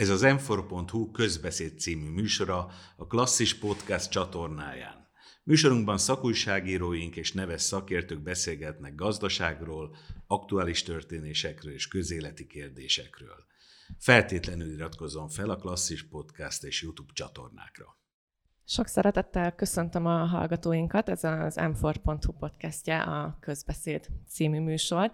Ez 0.00 0.08
az 0.08 0.22
m 0.22 1.12
közbeszéd 1.12 1.78
című 1.78 2.08
műsora 2.08 2.68
a 2.96 3.06
Klasszis 3.06 3.58
Podcast 3.58 4.10
csatornáján. 4.10 5.08
Műsorunkban 5.44 5.98
szakújságíróink 5.98 7.16
és 7.16 7.32
neves 7.32 7.62
szakértők 7.62 8.22
beszélgetnek 8.22 8.94
gazdaságról, 8.94 9.96
aktuális 10.26 10.82
történésekről 10.82 11.72
és 11.72 11.88
közéleti 11.88 12.46
kérdésekről. 12.46 13.44
Feltétlenül 13.98 14.72
iratkozzon 14.72 15.28
fel 15.28 15.50
a 15.50 15.56
Klasszis 15.56 16.08
Podcast 16.08 16.64
és 16.64 16.82
YouTube 16.82 17.12
csatornákra. 17.12 17.98
Sok 18.64 18.86
szeretettel 18.86 19.54
köszöntöm 19.54 20.06
a 20.06 20.26
hallgatóinkat, 20.26 21.08
ez 21.08 21.24
az 21.24 21.56
m4.hu 21.60 22.32
podcastje, 22.32 23.00
a 23.02 23.36
Közbeszéd 23.40 24.06
című 24.28 24.60
műsor. 24.60 25.10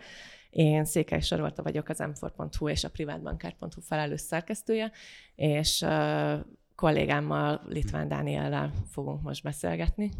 Én 0.57 0.84
Székely 0.84 1.20
Sarolta 1.20 1.62
vagyok, 1.62 1.88
az 1.88 1.98
m4.hu 2.00 2.68
és 2.68 2.84
a 2.84 2.91
privátbankár.hu 2.91 3.80
felelős 3.80 4.20
szerkesztője, 4.20 4.93
és 5.34 5.86
kollégámmal, 6.74 7.62
Litván 7.66 8.09
Dániellel 8.09 8.73
fogunk 8.91 9.23
most 9.23 9.42
beszélgetni. 9.42 10.10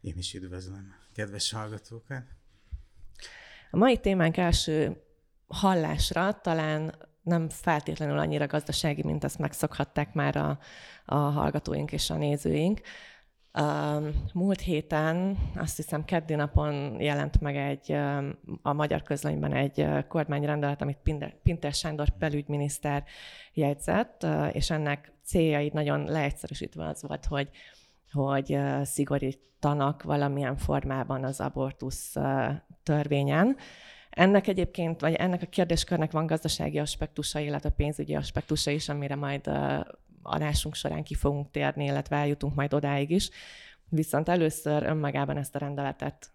Én 0.00 0.14
is 0.16 0.34
üdvözlöm 0.34 0.94
kedves 1.12 1.52
hallgatókat! 1.52 2.22
A 3.70 3.76
mai 3.76 3.98
témánk 3.98 4.36
első 4.36 5.02
hallásra 5.46 6.40
talán 6.40 6.94
nem 7.22 7.48
feltétlenül 7.48 8.18
annyira 8.18 8.46
gazdasági, 8.46 9.02
mint 9.02 9.24
azt 9.24 9.38
megszokhatták 9.38 10.12
már 10.12 10.36
a, 10.36 10.58
a 11.04 11.14
hallgatóink 11.14 11.92
és 11.92 12.10
a 12.10 12.16
nézőink. 12.16 12.80
Múlt 14.32 14.60
héten, 14.60 15.38
azt 15.56 15.76
hiszem 15.76 16.04
keddi 16.04 16.34
napon 16.34 17.00
jelent 17.00 17.40
meg 17.40 17.56
egy, 17.56 17.92
a 18.62 18.72
magyar 18.72 19.02
közlönyben 19.02 19.52
egy 19.52 19.86
kormányrendelet, 20.08 20.82
amit 20.82 20.98
Pinter 21.42 21.72
Sándor 21.72 22.08
belügyminiszter 22.18 23.04
jegyzett, 23.52 24.26
és 24.52 24.70
ennek 24.70 25.12
céljai 25.24 25.70
nagyon 25.72 26.04
leegyszerűsítve 26.04 26.86
az 26.86 27.02
volt, 27.02 27.26
hogy, 27.26 27.48
hogy 28.12 28.58
szigorítanak 28.82 30.02
valamilyen 30.02 30.56
formában 30.56 31.24
az 31.24 31.40
abortusz 31.40 32.16
törvényen. 32.82 33.56
Ennek 34.10 34.46
egyébként, 34.46 35.00
vagy 35.00 35.14
ennek 35.14 35.42
a 35.42 35.46
kérdéskörnek 35.46 36.12
van 36.12 36.26
gazdasági 36.26 36.78
aspektusa, 36.78 37.38
illetve 37.38 37.70
pénzügyi 37.70 38.14
aspektusa 38.14 38.70
is, 38.70 38.88
amire 38.88 39.14
majd 39.14 39.50
adásunk 40.22 40.74
során 40.74 41.02
ki 41.02 41.14
fogunk 41.14 41.50
térni, 41.50 41.84
illetve 41.84 42.16
eljutunk 42.16 42.54
majd 42.54 42.74
odáig 42.74 43.10
is. 43.10 43.30
Viszont 43.88 44.28
először 44.28 44.82
önmagában 44.82 45.36
ezt 45.36 45.54
a 45.54 45.58
rendeletet 45.58 46.30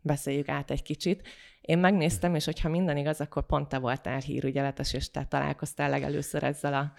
beszéljük 0.00 0.48
át 0.48 0.70
egy 0.70 0.82
kicsit. 0.82 1.28
Én 1.60 1.78
megnéztem, 1.78 2.34
és 2.34 2.44
hogyha 2.44 2.68
minden 2.68 2.96
igaz, 2.96 3.20
akkor 3.20 3.46
pont 3.46 3.68
te 3.68 3.78
voltál 3.78 4.18
hírügyeletes, 4.18 4.92
és 4.92 5.10
te 5.10 5.24
találkoztál 5.24 5.90
legelőször 5.90 6.42
ezzel 6.42 6.74
a 6.74 6.92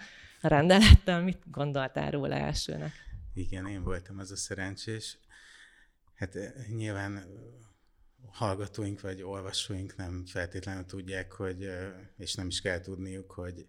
rendelettel. 0.48 1.22
Mit 1.22 1.50
gondoltál 1.50 2.10
róla 2.10 2.34
elsőnek? 2.34 2.92
Igen, 3.34 3.66
én 3.66 3.82
voltam 3.82 4.18
az 4.18 4.30
a 4.30 4.36
szerencsés. 4.36 5.18
Hát 6.14 6.34
eh, 6.36 6.52
nyilván 6.68 7.24
hallgatóink 8.32 9.00
vagy 9.00 9.22
olvasóink 9.22 9.96
nem 9.96 10.24
feltétlenül 10.26 10.84
tudják, 10.84 11.32
hogy, 11.32 11.64
eh, 11.64 11.92
és 12.16 12.34
nem 12.34 12.46
is 12.46 12.60
kell 12.60 12.80
tudniuk, 12.80 13.30
hogy, 13.30 13.66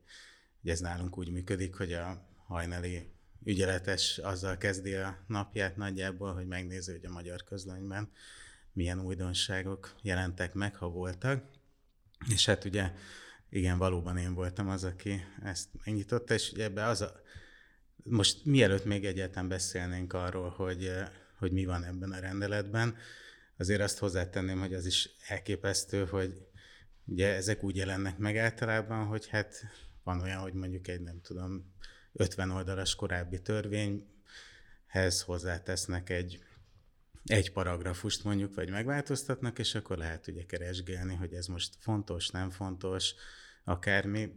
hogy 0.62 0.70
ez 0.70 0.80
nálunk 0.80 1.18
úgy 1.18 1.32
működik, 1.32 1.76
hogy 1.76 1.94
a 1.94 2.30
hajnali 2.52 3.12
ügyeletes 3.44 4.18
azzal 4.18 4.58
kezdi 4.58 4.94
a 4.94 5.18
napját 5.28 5.76
nagyjából, 5.76 6.34
hogy 6.34 6.48
megnézi, 6.48 6.92
hogy 6.92 7.06
a 7.06 7.12
magyar 7.12 7.44
közlönyben 7.44 8.12
milyen 8.74 9.00
újdonságok 9.00 9.96
jelentek 10.02 10.54
meg, 10.54 10.76
ha 10.76 10.90
voltak. 10.90 11.44
És 12.34 12.46
hát 12.46 12.66
ugye, 12.66 12.92
igen, 13.50 13.78
valóban 13.78 14.18
én 14.18 14.34
voltam 14.34 14.70
az, 14.70 14.84
aki 14.84 15.26
ezt 15.44 15.68
megnyitotta, 15.86 16.34
és 16.34 16.52
ugye 16.52 16.64
ebbe 16.64 16.86
az 16.86 17.02
a... 17.02 17.22
Most 18.04 18.46
mielőtt 18.46 18.86
még 18.86 19.06
egyáltalán 19.06 19.50
beszélnénk 19.50 20.14
arról, 20.14 20.50
hogy, 20.50 20.92
hogy 21.38 21.52
mi 21.52 21.66
van 21.66 21.84
ebben 21.84 22.12
a 22.12 22.20
rendeletben, 22.20 22.98
azért 23.58 23.82
azt 23.82 23.98
hozzátenném, 23.98 24.60
hogy 24.60 24.74
az 24.74 24.86
is 24.86 25.10
elképesztő, 25.28 26.06
hogy 26.06 26.48
ugye 27.06 27.36
ezek 27.36 27.64
úgy 27.64 27.76
jelennek 27.76 28.18
meg 28.18 28.38
általában, 28.38 29.06
hogy 29.06 29.28
hát 29.28 29.66
van 30.04 30.22
olyan, 30.22 30.40
hogy 30.40 30.54
mondjuk 30.54 30.88
egy, 30.88 31.02
nem 31.02 31.22
tudom, 31.22 31.74
50 32.14 32.52
oldalas 32.52 32.96
korábbi 32.96 33.42
törvényhez 33.42 35.22
hozzátesznek 35.26 36.10
egy, 36.10 36.44
egy 37.26 37.52
paragrafust 37.52 38.24
mondjuk, 38.24 38.56
vagy 38.56 38.70
megváltoztatnak, 38.70 39.60
és 39.60 39.76
akkor 39.76 39.98
lehet 39.98 40.28
ugye 40.28 40.44
keresgélni, 40.44 41.16
hogy 41.16 41.34
ez 41.34 41.46
most 41.46 41.76
fontos, 41.80 42.30
nem 42.30 42.50
fontos, 42.50 43.14
akármi. 43.64 44.32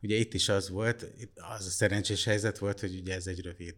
Ugye 0.00 0.16
itt 0.16 0.34
is 0.34 0.48
az 0.48 0.68
volt, 0.68 1.06
az 1.34 1.66
a 1.66 1.70
szerencsés 1.70 2.24
helyzet 2.24 2.58
volt, 2.58 2.80
hogy 2.80 2.98
ugye 2.98 3.14
ez 3.14 3.26
egy 3.26 3.40
rövid, 3.40 3.74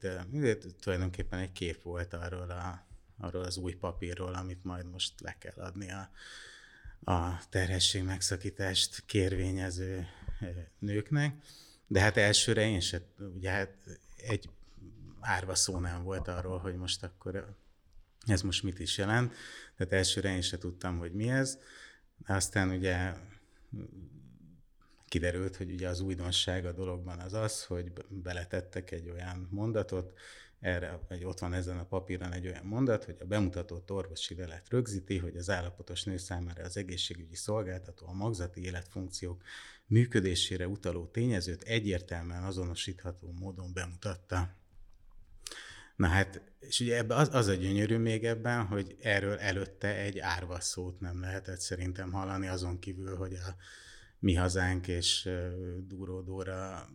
tulajdonképpen 0.80 1.38
egy 1.38 1.52
kép 1.52 1.82
volt 1.82 2.14
arról, 2.14 2.50
a, 2.50 2.86
arról 3.18 3.42
az 3.42 3.56
új 3.56 3.74
papírról, 3.74 4.34
amit 4.34 4.64
majd 4.64 4.90
most 4.90 5.20
le 5.20 5.36
kell 5.38 5.64
adni 5.64 5.90
a, 5.90 6.10
a 7.12 7.40
terhesség 7.50 8.02
megszakítást 8.02 9.02
kérvényező 9.06 10.06
nőknek. 10.78 11.34
De 11.88 12.00
hát 12.00 12.16
elsőre 12.16 12.68
én 12.68 12.80
se, 12.80 13.00
ugye 13.34 13.50
hát 13.50 13.74
egy 14.16 14.48
árva 15.20 15.54
szó 15.54 15.78
nem 15.78 16.02
volt 16.02 16.28
arról, 16.28 16.58
hogy 16.58 16.76
most 16.76 17.02
akkor 17.02 17.56
ez 18.26 18.42
most 18.42 18.62
mit 18.62 18.78
is 18.78 18.98
jelent. 18.98 19.34
Tehát 19.76 19.92
elsőre 19.92 20.34
én 20.34 20.40
se 20.40 20.58
tudtam, 20.58 20.98
hogy 20.98 21.12
mi 21.12 21.28
ez. 21.28 21.58
Aztán 22.26 22.70
ugye 22.70 23.12
kiderült, 25.08 25.56
hogy 25.56 25.72
ugye 25.72 25.88
az 25.88 26.00
újdonság 26.00 26.66
a 26.66 26.72
dologban 26.72 27.18
az 27.18 27.32
az, 27.32 27.64
hogy 27.64 27.92
beletettek 28.08 28.90
egy 28.90 29.10
olyan 29.10 29.48
mondatot, 29.50 30.18
erre, 30.60 31.00
egy, 31.08 31.24
ott 31.24 31.38
van 31.38 31.52
ezen 31.52 31.78
a 31.78 31.84
papíron 31.84 32.32
egy 32.32 32.46
olyan 32.46 32.64
mondat, 32.64 33.04
hogy 33.04 33.16
a 33.20 33.24
bemutatott 33.24 33.90
orvosi 33.90 34.34
lelet 34.34 34.68
rögzíti, 34.68 35.18
hogy 35.18 35.36
az 35.36 35.50
állapotos 35.50 36.04
nő 36.04 36.16
számára 36.16 36.64
az 36.64 36.76
egészségügyi 36.76 37.36
szolgáltató 37.36 38.06
a 38.06 38.12
magzati 38.12 38.64
életfunkciók 38.64 39.42
működésére 39.86 40.66
utaló 40.68 41.06
tényezőt 41.06 41.62
egyértelműen 41.62 42.42
azonosítható 42.42 43.32
módon 43.32 43.72
bemutatta. 43.72 44.56
Na 45.96 46.06
hát, 46.06 46.42
és 46.60 46.80
ugye 46.80 46.96
ebbe 46.96 47.14
az, 47.14 47.28
az 47.34 47.46
a 47.46 47.54
gyönyörű 47.54 47.96
még 47.96 48.24
ebben, 48.24 48.66
hogy 48.66 48.96
erről 49.00 49.38
előtte 49.38 49.96
egy 49.96 50.18
árva 50.18 50.60
szót 50.60 51.00
nem 51.00 51.20
lehetett 51.20 51.60
szerintem 51.60 52.12
hallani, 52.12 52.46
azon 52.46 52.78
kívül, 52.78 53.16
hogy 53.16 53.34
a 53.34 53.56
mi 54.18 54.34
hazánk 54.34 54.88
és 54.88 55.30
Dúró 55.86 56.20
Dóra 56.20 56.88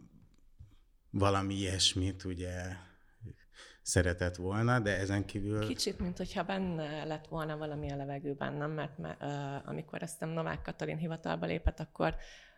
valami 1.09 1.55
ilyesmit 1.55 2.23
ugye 2.23 2.51
szeretett 3.83 4.35
volna, 4.35 4.79
de 4.79 4.97
ezen 4.97 5.25
kívül... 5.25 5.67
Kicsit, 5.67 5.99
mint 5.99 6.17
hogyha 6.17 6.43
benne 6.43 7.03
lett 7.03 7.27
volna 7.27 7.57
valami 7.57 7.91
a 7.91 7.95
levegőben, 7.95 8.53
nem? 8.53 8.71
Mert 8.71 8.99
uh, 8.99 9.69
amikor 9.69 10.01
ezt 10.01 10.19
Novák 10.19 10.61
Katalin 10.61 10.97
hivatalba 10.97 11.45
lépett, 11.45 11.79
akkor 11.79 12.15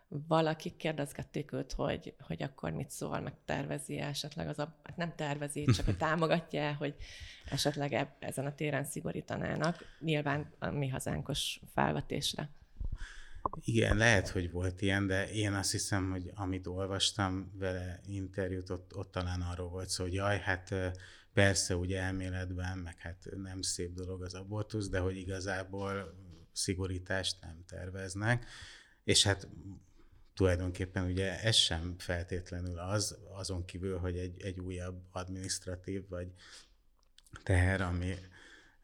valakik 0.08 0.76
kérdezgették 0.76 1.52
őt, 1.52 1.74
hogy, 1.74 2.16
hogy 2.20 2.44
akkor 2.44 2.72
mit 2.72 2.90
szól, 2.90 3.20
meg 3.20 3.34
tervezi 3.46 3.98
-e 3.98 4.08
esetleg 4.08 4.48
az 4.48 4.60
a, 4.60 4.76
hát 4.84 4.98
nem 4.98 5.14
tervezi, 5.16 5.64
csak 5.64 5.86
hogy 5.86 5.98
támogatja 6.08 6.74
hogy 6.74 6.96
esetleg 7.50 7.94
eb, 7.94 8.08
ezen 8.20 8.46
a 8.46 8.56
téren 8.56 8.84
szigorítanának, 8.84 9.78
nyilván 10.00 10.54
a 10.60 10.70
mi 10.70 10.88
hazánkos 10.88 11.60
felvetésre. 11.74 12.50
Igen, 13.62 13.98
lehet, 13.98 14.30
hogy 14.30 14.52
volt 14.52 14.82
ilyen, 14.82 15.08
de 15.08 15.30
én 15.32 15.54
azt 15.54 15.72
hiszem, 15.72 16.12
hogy 16.12 16.32
amit 16.34 16.68
olvastam 16.68 17.52
vele 17.58 18.00
interjút, 18.06 18.70
ott, 18.70 18.96
ott 18.96 19.12
talán 19.12 19.42
arról 19.42 19.70
volt 19.70 19.90
szó, 19.90 20.04
hogy 20.04 20.14
jaj, 20.14 20.40
hát 20.40 20.74
persze 21.34 21.76
ugye 21.76 22.02
elméletben, 22.02 22.78
meg 22.78 22.98
hát 23.00 23.28
nem 23.36 23.62
szép 23.62 23.94
dolog 23.94 24.24
az 24.24 24.34
abortusz, 24.34 24.90
de 24.90 25.00
hogy 25.00 25.18
igazából 25.18 26.16
szigorítást 26.52 27.42
nem 27.42 27.64
terveznek, 27.68 28.46
és 29.04 29.24
hát 29.24 29.48
tulajdonképpen 30.34 31.06
ugye 31.06 31.42
ez 31.42 31.56
sem 31.56 31.96
feltétlenül 31.98 32.80
az, 32.80 33.18
azon 33.34 33.66
kívül, 33.66 33.98
hogy 33.98 34.18
egy, 34.18 34.42
egy 34.42 34.60
újabb 34.60 35.04
administratív 35.12 36.08
vagy 36.08 36.28
teher, 37.44 37.82
ami 37.82 38.16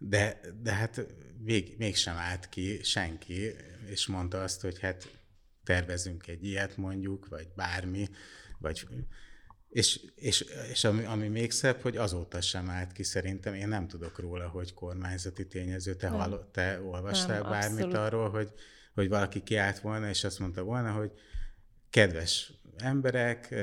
de, 0.10 0.40
de 0.62 0.72
hát 0.72 1.06
még, 1.44 1.76
mégsem 1.78 2.16
állt 2.16 2.50
ki 2.50 2.84
senki, 2.84 3.56
és 3.86 4.08
mondta 4.08 4.42
azt, 4.44 4.62
hogy 4.62 4.80
hát 4.80 5.18
tervezünk 5.64 6.28
egy 6.28 6.46
ilyet 6.46 6.78
mondjuk, 6.78 7.28
vagy 7.28 7.48
bármi, 7.56 8.10
vagy 8.60 8.88
és, 9.70 10.00
és, 10.16 10.46
és 10.72 10.84
ami, 10.84 11.04
ami 11.04 11.28
még 11.28 11.52
szebb, 11.52 11.82
hogy 11.82 11.98
azóta 11.98 12.42
sem 12.42 12.70
állt 12.70 12.92
ki 12.92 13.04
szerintem, 13.04 13.54
én 13.54 13.68
nem 13.68 13.88
tudok 13.88 14.20
róla, 14.20 14.48
hogy 14.48 14.74
kormányzati 14.74 15.48
tényező, 15.48 15.96
te, 15.96 16.08
hallott, 16.08 16.52
te 16.52 16.82
olvastál 16.82 17.42
nem, 17.42 17.50
bármit 17.50 17.84
abszolút. 17.84 17.96
arról, 17.96 18.30
hogy, 18.30 18.52
hogy 18.94 19.10
valaki 19.10 19.44
kiállt 19.44 19.80
volna, 19.80 20.10
és 20.10 20.24
azt 20.24 20.40
mondta 20.40 20.64
volna, 20.64 20.92
hogy 20.92 21.12
kedves 21.90 22.54
emberek, 22.78 23.56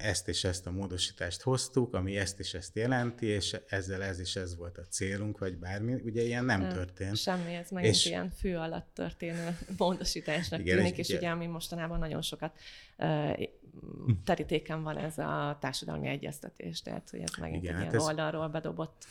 ezt 0.00 0.28
és 0.28 0.44
ezt 0.44 0.66
a 0.66 0.70
módosítást 0.70 1.42
hoztuk, 1.42 1.94
ami 1.94 2.16
ezt 2.16 2.38
és 2.38 2.54
ezt 2.54 2.76
jelenti, 2.76 3.26
és 3.26 3.56
ezzel 3.68 4.02
ez 4.02 4.18
és 4.18 4.36
ez 4.36 4.56
volt 4.56 4.78
a 4.78 4.82
célunk, 4.82 5.38
vagy 5.38 5.56
bármi. 5.56 5.94
Ugye 5.94 6.22
ilyen 6.22 6.44
nem 6.44 6.68
történt. 6.68 7.16
Semmi, 7.16 7.54
ez 7.54 7.70
megint 7.70 7.94
és... 7.94 8.06
ilyen 8.06 8.30
fő 8.30 8.56
alatt 8.56 8.94
történő 8.94 9.58
módosításnak 9.78 10.60
igen, 10.60 10.76
tűnik, 10.76 10.98
és, 10.98 11.08
és 11.08 11.16
ugye, 11.16 11.28
ami 11.28 11.46
mostanában 11.46 11.98
nagyon 11.98 12.22
sokat 12.22 12.58
terítéken 14.24 14.82
van 14.82 14.96
ez 14.96 15.18
a 15.18 15.58
társadalmi 15.60 16.08
egyeztetés, 16.08 16.82
tehát 16.82 17.10
hogy 17.10 17.20
ez 17.20 17.32
megint 17.40 17.62
igen, 17.62 17.74
egy 17.74 17.82
hát 17.82 17.90
ilyen 17.92 18.02
ez... 18.02 18.08
oldalról 18.08 18.48
bedobott 18.48 19.06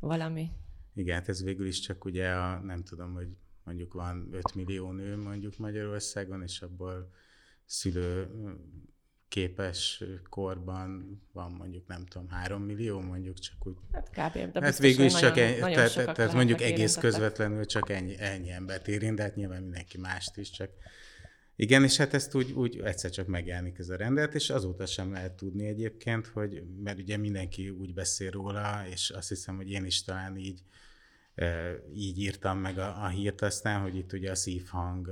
valami. 0.00 0.50
Igen, 0.94 1.14
hát 1.14 1.28
ez 1.28 1.42
végül 1.42 1.66
is 1.66 1.80
csak 1.80 2.04
ugye 2.04 2.28
a, 2.30 2.58
nem 2.58 2.82
tudom, 2.82 3.14
hogy 3.14 3.28
mondjuk 3.64 3.92
van 3.92 4.28
5 4.32 4.54
millió 4.54 4.92
nő 4.92 5.16
mondjuk 5.16 5.56
Magyarországon, 5.56 6.42
és 6.42 6.62
abból 6.62 7.10
szülő 7.64 8.28
képes 9.30 10.04
korban 10.28 11.20
van 11.32 11.52
mondjuk, 11.52 11.86
nem 11.86 12.06
tudom, 12.06 12.28
három 12.28 12.62
millió, 12.62 13.00
mondjuk 13.00 13.38
csak 13.38 13.66
úgy. 13.66 13.76
Hát 13.92 14.08
kb. 14.10 14.52
De 14.52 14.60
hát 14.60 14.78
végül 14.78 15.04
is 15.04 15.14
csak 15.14 15.34
nagyon, 15.34 15.72
tehát, 15.72 16.14
tehát 16.14 16.32
mondjuk 16.32 16.60
egész 16.60 16.96
közvetlenül 16.96 17.64
csak 17.64 17.90
ennyi, 17.90 18.14
ennyi 18.18 18.50
embert 18.50 18.88
érint, 18.88 19.16
de 19.16 19.22
hát 19.22 19.34
nyilván 19.34 19.62
mindenki 19.62 19.98
mást 19.98 20.36
is, 20.36 20.50
csak 20.50 20.70
igen, 21.56 21.84
és 21.84 21.96
hát 21.96 22.14
ezt 22.14 22.34
úgy, 22.34 22.52
úgy 22.52 22.80
egyszer 22.80 23.10
csak 23.10 23.26
megjelenik 23.26 23.78
ez 23.78 23.88
a 23.88 23.96
rendelet, 23.96 24.34
és 24.34 24.50
azóta 24.50 24.86
sem 24.86 25.12
lehet 25.12 25.32
tudni 25.32 25.66
egyébként, 25.66 26.26
hogy, 26.26 26.62
mert 26.82 26.98
ugye 26.98 27.16
mindenki 27.16 27.68
úgy 27.68 27.94
beszél 27.94 28.30
róla, 28.30 28.82
és 28.90 29.10
azt 29.10 29.28
hiszem, 29.28 29.56
hogy 29.56 29.70
én 29.70 29.84
is 29.84 30.02
talán 30.02 30.36
így 30.36 30.62
így 31.94 32.18
írtam 32.18 32.58
meg 32.58 32.78
a, 32.78 33.04
a 33.04 33.08
hírt 33.08 33.42
aztán, 33.42 33.80
hogy 33.80 33.96
itt 33.96 34.12
ugye 34.12 34.30
a 34.30 34.34
szívhang 34.34 35.08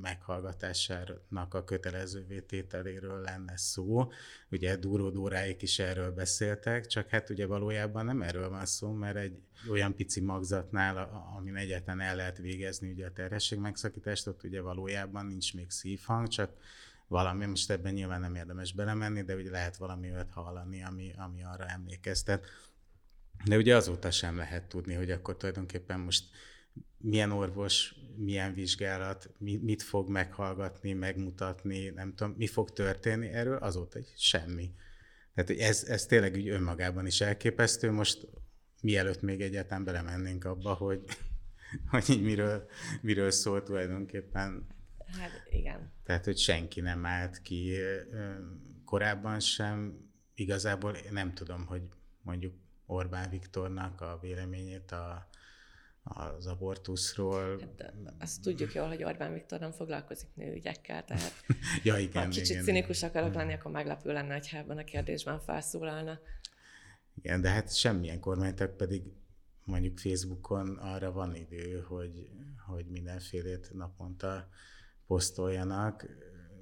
meghallgatásának 0.00 1.54
a 1.54 1.64
kötelező 1.64 2.44
tételéről 2.46 3.20
lenne 3.20 3.56
szó. 3.56 4.10
Ugye 4.50 4.76
Dúró 4.76 5.10
Dóráik 5.10 5.62
is 5.62 5.78
erről 5.78 6.12
beszéltek, 6.12 6.86
csak 6.86 7.08
hát 7.08 7.30
ugye 7.30 7.46
valójában 7.46 8.04
nem 8.04 8.22
erről 8.22 8.48
van 8.48 8.66
szó, 8.66 8.92
mert 8.92 9.16
egy 9.16 9.38
olyan 9.70 9.94
pici 9.94 10.20
magzatnál, 10.20 11.24
amin 11.36 11.56
egyetlen 11.56 12.00
el 12.00 12.16
lehet 12.16 12.38
végezni 12.38 12.90
ugye 12.90 13.06
a 13.06 13.12
terhesség 13.12 13.58
megszakítást, 13.58 14.26
ott 14.26 14.44
ugye 14.44 14.60
valójában 14.60 15.26
nincs 15.26 15.54
még 15.54 15.70
szívhang, 15.70 16.28
csak 16.28 16.50
valami, 17.08 17.46
most 17.46 17.70
ebben 17.70 17.92
nyilván 17.92 18.20
nem 18.20 18.34
érdemes 18.34 18.72
belemenni, 18.72 19.22
de 19.22 19.34
ugye 19.34 19.50
lehet 19.50 19.76
valami 19.76 20.10
olyat 20.10 20.30
hallani, 20.30 20.84
ami, 20.84 21.12
ami 21.16 21.44
arra 21.44 21.66
emlékeztet. 21.66 22.46
De 23.44 23.56
ugye 23.56 23.76
azóta 23.76 24.10
sem 24.10 24.36
lehet 24.36 24.68
tudni, 24.68 24.94
hogy 24.94 25.10
akkor 25.10 25.36
tulajdonképpen 25.36 26.00
most 26.00 26.24
milyen 26.98 27.30
orvos, 27.30 27.94
milyen 28.16 28.54
vizsgálat, 28.54 29.30
mit 29.38 29.82
fog 29.82 30.08
meghallgatni, 30.08 30.92
megmutatni, 30.92 31.88
nem 31.88 32.14
tudom, 32.14 32.34
mi 32.36 32.46
fog 32.46 32.72
történni 32.72 33.26
erről, 33.26 33.56
azóta 33.56 33.98
semmi. 34.16 34.70
Tehát 35.34 35.50
ez, 35.50 35.84
ez 35.84 36.06
tényleg 36.06 36.34
úgy 36.34 36.48
önmagában 36.48 37.06
is 37.06 37.20
elképesztő. 37.20 37.90
Most 37.90 38.28
mielőtt 38.82 39.20
még 39.20 39.40
egyáltalán 39.40 39.84
belemennénk 39.84 40.44
abba, 40.44 40.74
hogy, 40.74 41.02
hogy 41.90 42.10
így 42.10 42.22
miről, 42.22 42.68
miről 43.00 43.30
szól 43.30 43.62
tulajdonképpen. 43.62 44.66
Hát 45.18 45.30
igen. 45.50 45.92
Tehát, 46.04 46.24
hogy 46.24 46.38
senki 46.38 46.80
nem 46.80 47.06
állt 47.06 47.42
ki 47.42 47.76
korábban 48.84 49.40
sem. 49.40 50.04
Igazából 50.34 50.96
nem 51.10 51.34
tudom, 51.34 51.66
hogy 51.66 51.82
mondjuk 52.22 52.54
Orbán 52.86 53.30
Viktornak 53.30 54.00
a 54.00 54.18
véleményét 54.20 54.90
a, 54.90 55.28
az 56.02 56.46
abortuszról. 56.46 57.58
Hát, 57.60 57.94
azt 58.18 58.42
tudjuk 58.42 58.74
jól, 58.74 58.88
hogy 58.88 59.04
Orbán 59.04 59.32
Viktor 59.32 59.60
nem 59.60 59.72
foglalkozik 59.72 60.28
nőügyekkel, 60.34 61.04
tehát 61.04 61.32
ja, 61.82 61.98
igen, 61.98 62.22
ha 62.22 62.28
kicsit 62.28 62.50
igen, 62.50 62.64
cinikus 62.64 63.02
akarok 63.02 63.34
lenni, 63.34 63.52
akkor 63.52 63.70
meglepő 63.70 64.12
lenne, 64.12 64.40
ha 64.50 64.56
ebben 64.56 64.78
a 64.78 64.84
kérdésben 64.84 65.40
felszólalna. 65.40 66.18
Igen, 67.14 67.40
de 67.40 67.48
hát 67.48 67.76
semmilyen 67.76 68.20
kormánytag 68.20 68.76
pedig 68.76 69.02
mondjuk 69.64 69.98
Facebookon 69.98 70.76
arra 70.76 71.12
van 71.12 71.34
idő, 71.34 71.80
hogy, 71.80 72.30
hogy 72.66 72.86
mindenfélét 72.86 73.70
naponta 73.72 74.48
posztoljanak, 75.06 76.06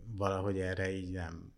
valahogy 0.07 0.59
erre 0.59 0.91
így 0.91 1.11
nem, 1.11 1.53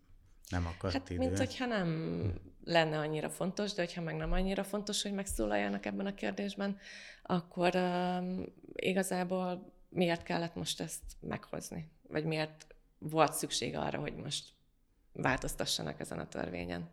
nem 0.49 0.65
akadt 0.65 0.93
hát, 0.93 1.09
idő. 1.09 1.19
mint 1.19 1.37
hogyha 1.37 1.65
nem 1.65 2.33
lenne 2.67 2.97
annyira 2.97 3.29
fontos, 3.29 3.73
de 3.73 3.81
hogyha 3.81 4.01
meg 4.01 4.15
nem 4.15 4.31
annyira 4.31 4.63
fontos, 4.63 5.01
hogy 5.01 5.13
megszólaljanak 5.13 5.85
ebben 5.85 6.05
a 6.05 6.13
kérdésben, 6.13 6.77
akkor 7.23 7.75
um, 7.75 8.45
igazából 8.73 9.73
miért 9.89 10.23
kellett 10.23 10.55
most 10.55 10.81
ezt 10.81 11.03
meghozni? 11.19 11.89
Vagy 12.07 12.23
miért 12.23 12.75
volt 12.97 13.33
szükség 13.33 13.75
arra, 13.75 13.99
hogy 13.99 14.15
most 14.15 14.49
változtassanak 15.11 15.99
ezen 15.99 16.19
a 16.19 16.27
törvényen? 16.27 16.89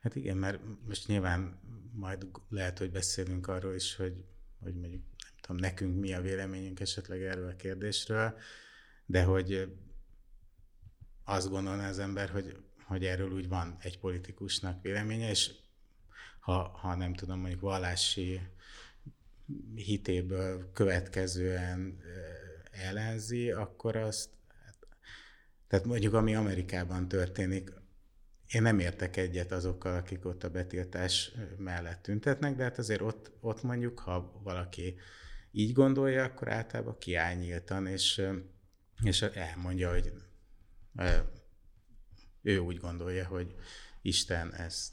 Hát 0.00 0.14
igen, 0.14 0.36
mert 0.36 0.60
most 0.86 1.06
nyilván 1.06 1.60
majd 1.92 2.26
lehet, 2.48 2.78
hogy 2.78 2.90
beszélünk 2.90 3.48
arról 3.48 3.74
is, 3.74 3.96
hogy, 3.96 4.24
hogy 4.62 4.74
mondjuk 4.74 5.02
nem 5.18 5.32
tudom, 5.40 5.56
nekünk 5.56 6.00
mi 6.00 6.12
a 6.12 6.20
véleményünk 6.20 6.80
esetleg 6.80 7.22
erről 7.22 7.48
a 7.48 7.56
kérdésről, 7.56 8.38
de 9.06 9.22
hogy 9.22 9.76
azt 11.24 11.50
gondolná 11.50 11.88
az 11.88 11.98
ember, 11.98 12.30
hogy 12.30 12.56
hogy 12.92 13.04
erről 13.04 13.30
úgy 13.32 13.48
van 13.48 13.76
egy 13.80 13.98
politikusnak 13.98 14.82
véleménye, 14.82 15.30
és 15.30 15.50
ha, 16.40 16.68
ha 16.68 16.94
nem 16.94 17.14
tudom, 17.14 17.38
mondjuk 17.38 17.60
vallási 17.60 18.40
hitéből 19.74 20.70
következően 20.72 21.98
ellenzi, 22.70 23.50
akkor 23.50 23.96
azt, 23.96 24.28
tehát 25.68 25.86
mondjuk 25.86 26.14
ami 26.14 26.34
Amerikában 26.34 27.08
történik, 27.08 27.72
én 28.48 28.62
nem 28.62 28.78
értek 28.78 29.16
egyet 29.16 29.52
azokkal, 29.52 29.96
akik 29.96 30.24
ott 30.26 30.44
a 30.44 30.50
betiltás 30.50 31.32
mellett 31.56 32.02
tüntetnek, 32.02 32.56
de 32.56 32.62
hát 32.62 32.78
azért 32.78 33.00
ott, 33.00 33.32
ott 33.40 33.62
mondjuk, 33.62 33.98
ha 33.98 34.40
valaki 34.42 34.96
így 35.50 35.72
gondolja, 35.72 36.24
akkor 36.24 36.52
általában 36.52 36.98
kiáll 36.98 37.34
nyíltan, 37.34 37.86
és, 37.86 38.22
és 39.02 39.22
elmondja, 39.22 39.90
hogy 39.90 40.12
ő 42.42 42.58
úgy 42.58 42.76
gondolja, 42.76 43.26
hogy 43.26 43.54
Isten 44.02 44.54
ezt 44.54 44.92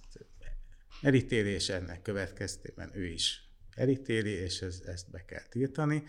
elítéli, 1.02 1.50
és 1.50 1.70
ennek 1.70 2.02
következtében 2.02 2.92
ő 2.94 3.06
is 3.06 3.50
elítéli, 3.76 4.32
és 4.32 4.62
ez, 4.62 4.82
ezt 4.86 5.12
be 5.12 5.26
kell 5.26 5.44
tiltani. 5.50 6.04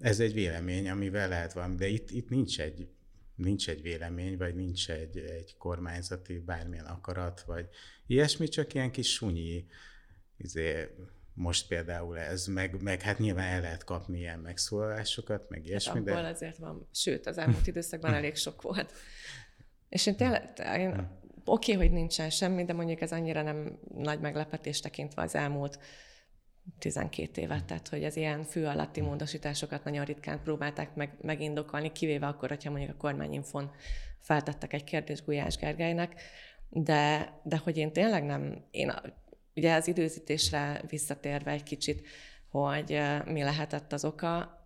Ez 0.00 0.20
egy 0.20 0.32
vélemény, 0.32 0.88
amivel 0.88 1.28
lehet 1.28 1.52
valami, 1.52 1.74
de 1.74 1.86
itt, 1.86 2.10
itt 2.10 2.28
nincs 2.28 2.60
egy 2.60 2.88
nincs 3.34 3.68
egy 3.68 3.82
vélemény, 3.82 4.36
vagy 4.36 4.54
nincs 4.54 4.90
egy, 4.90 5.18
egy 5.18 5.56
kormányzati 5.56 6.38
bármilyen 6.38 6.84
akarat, 6.84 7.42
vagy 7.42 7.68
ilyesmi, 8.06 8.48
csak 8.48 8.74
ilyen 8.74 8.90
kis 8.90 9.12
sunyi, 9.12 9.66
izé, 10.36 10.88
most 11.34 11.68
például 11.68 12.18
ez, 12.18 12.46
meg, 12.46 12.82
meg 12.82 13.02
hát 13.02 13.18
nyilván 13.18 13.46
el 13.46 13.60
lehet 13.60 13.84
kapni 13.84 14.18
ilyen 14.18 14.38
megszólalásokat, 14.38 15.48
meg 15.48 15.58
hát 15.58 15.68
ilyesmi. 15.68 15.94
Hát 15.94 16.04
de... 16.04 16.28
azért 16.28 16.56
van, 16.56 16.88
sőt, 16.92 17.26
az 17.26 17.38
elmúlt 17.38 17.66
időszakban 17.66 18.14
elég 18.14 18.36
sok 18.36 18.62
volt. 18.62 18.92
És 19.88 20.06
én 20.06 20.16
tényleg, 20.16 20.52
én, 20.76 20.94
hm. 20.94 21.00
oké, 21.44 21.72
okay, 21.72 21.86
hogy 21.86 21.94
nincsen 21.94 22.30
semmi, 22.30 22.64
de 22.64 22.72
mondjuk 22.72 23.00
ez 23.00 23.12
annyira 23.12 23.42
nem 23.42 23.78
nagy 23.94 24.20
meglepetés 24.20 24.80
tekintve 24.80 25.22
az 25.22 25.34
elmúlt 25.34 25.78
12 26.78 27.40
évet, 27.40 27.64
tehát 27.64 27.88
hogy 27.88 28.04
az 28.04 28.16
ilyen 28.16 28.44
fő 28.44 28.66
alatti 28.66 29.00
módosításokat 29.00 29.84
nagyon 29.84 30.04
ritkán 30.04 30.42
próbálták 30.42 30.94
meg, 30.94 31.16
megindokolni, 31.20 31.92
kivéve 31.92 32.26
akkor, 32.26 32.48
hogyha 32.48 32.70
mondjuk 32.70 32.92
a 32.92 32.96
kormányinfon 32.96 33.70
feltettek 34.20 34.72
egy 34.72 34.84
kérdést 34.84 35.24
Gulyás 35.24 35.56
Gergelynek, 35.56 36.20
de, 36.68 37.32
de 37.44 37.56
hogy 37.56 37.76
én 37.76 37.92
tényleg 37.92 38.24
nem, 38.24 38.64
én 38.70 38.92
ugye 39.54 39.74
az 39.74 39.88
időzítésre 39.88 40.82
visszatérve 40.88 41.50
egy 41.50 41.62
kicsit, 41.62 42.06
hogy 42.50 43.00
mi 43.24 43.42
lehetett 43.42 43.92
az 43.92 44.04
oka, 44.04 44.58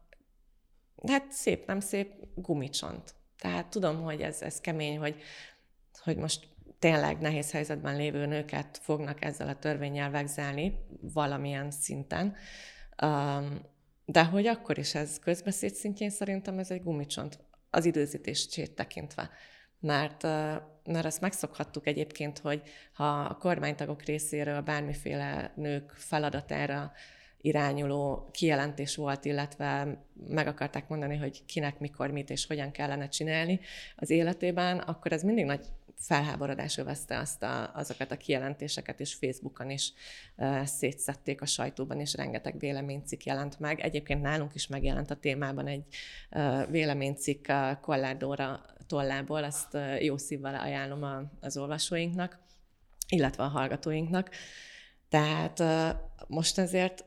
hát 1.07 1.31
szép, 1.31 1.67
nem 1.67 1.81
szép, 1.81 2.13
gumicsont. 2.35 3.15
Tehát 3.43 3.67
tudom, 3.67 4.03
hogy 4.03 4.21
ez, 4.21 4.43
ez 4.43 4.61
kemény, 4.61 4.99
hogy, 4.99 5.23
hogy 6.03 6.17
most 6.17 6.49
tényleg 6.79 7.19
nehéz 7.19 7.51
helyzetben 7.51 7.97
lévő 7.97 8.27
nőket 8.27 8.79
fognak 8.83 9.25
ezzel 9.25 9.49
a 9.49 9.59
törvényel 9.59 10.11
vegzelni 10.11 10.79
valamilyen 11.01 11.71
szinten. 11.71 12.37
De 14.05 14.25
hogy 14.25 14.47
akkor 14.47 14.79
is 14.79 14.95
ez 14.95 15.19
közbeszéd 15.19 15.75
szintjén 15.75 16.11
szerintem 16.11 16.59
ez 16.59 16.71
egy 16.71 16.83
gumicsont 16.83 17.39
az 17.71 17.85
időzítését 17.85 18.75
tekintve. 18.75 19.31
Mert, 19.81 20.23
mert 20.85 21.05
azt 21.05 21.21
megszokhattuk 21.21 21.87
egyébként, 21.87 22.39
hogy 22.39 22.63
ha 22.93 23.21
a 23.21 23.37
kormánytagok 23.37 24.03
részéről 24.03 24.61
bármiféle 24.61 25.53
nők 25.57 25.91
feladatára 25.91 26.93
irányuló 27.43 28.29
kijelentés 28.31 28.97
volt, 28.97 29.25
illetve 29.25 29.99
meg 30.29 30.47
akarták 30.47 30.89
mondani, 30.89 31.17
hogy 31.17 31.45
kinek, 31.45 31.79
mikor, 31.79 32.11
mit 32.11 32.31
és 32.31 32.47
hogyan 32.47 32.71
kellene 32.71 33.09
csinálni 33.09 33.61
az 33.97 34.11
életében, 34.11 34.79
akkor 34.79 35.13
ez 35.13 35.23
mindig 35.23 35.45
nagy 35.45 35.65
felháborodás 36.03 36.79
övezte 36.79 37.19
azt 37.19 37.43
a, 37.43 37.71
azokat 37.75 38.13
a 38.13 38.17
kijelentéseket, 38.17 39.01
és 39.01 39.15
Facebookon 39.15 39.71
is 39.71 39.93
uh, 40.37 40.65
szétszették 40.65 41.41
a 41.41 41.47
sajtóban, 41.47 42.01
és 42.01 42.15
rengeteg 42.15 42.59
véleménycikk 42.59 43.23
jelent 43.23 43.61
meg. 43.61 43.81
Egyébként 43.81 44.23
nálunk 44.23 44.55
is 44.55 44.67
megjelent 44.67 45.11
a 45.11 45.17
témában 45.17 45.67
egy 45.67 45.85
uh, 46.31 46.71
véleménycikk 46.71 47.49
a 47.49 47.79
Kolládóra 47.83 48.65
tollából, 48.87 49.45
azt 49.45 49.75
uh, 49.75 50.05
jó 50.05 50.17
szívvel 50.17 50.55
ajánlom 50.55 51.03
a, 51.03 51.23
az 51.41 51.57
olvasóinknak, 51.57 52.39
illetve 53.09 53.43
a 53.43 53.49
hallgatóinknak. 53.49 54.31
Tehát 55.09 55.61
uh, 55.61 55.89
most 56.27 56.59
ezért 56.59 57.05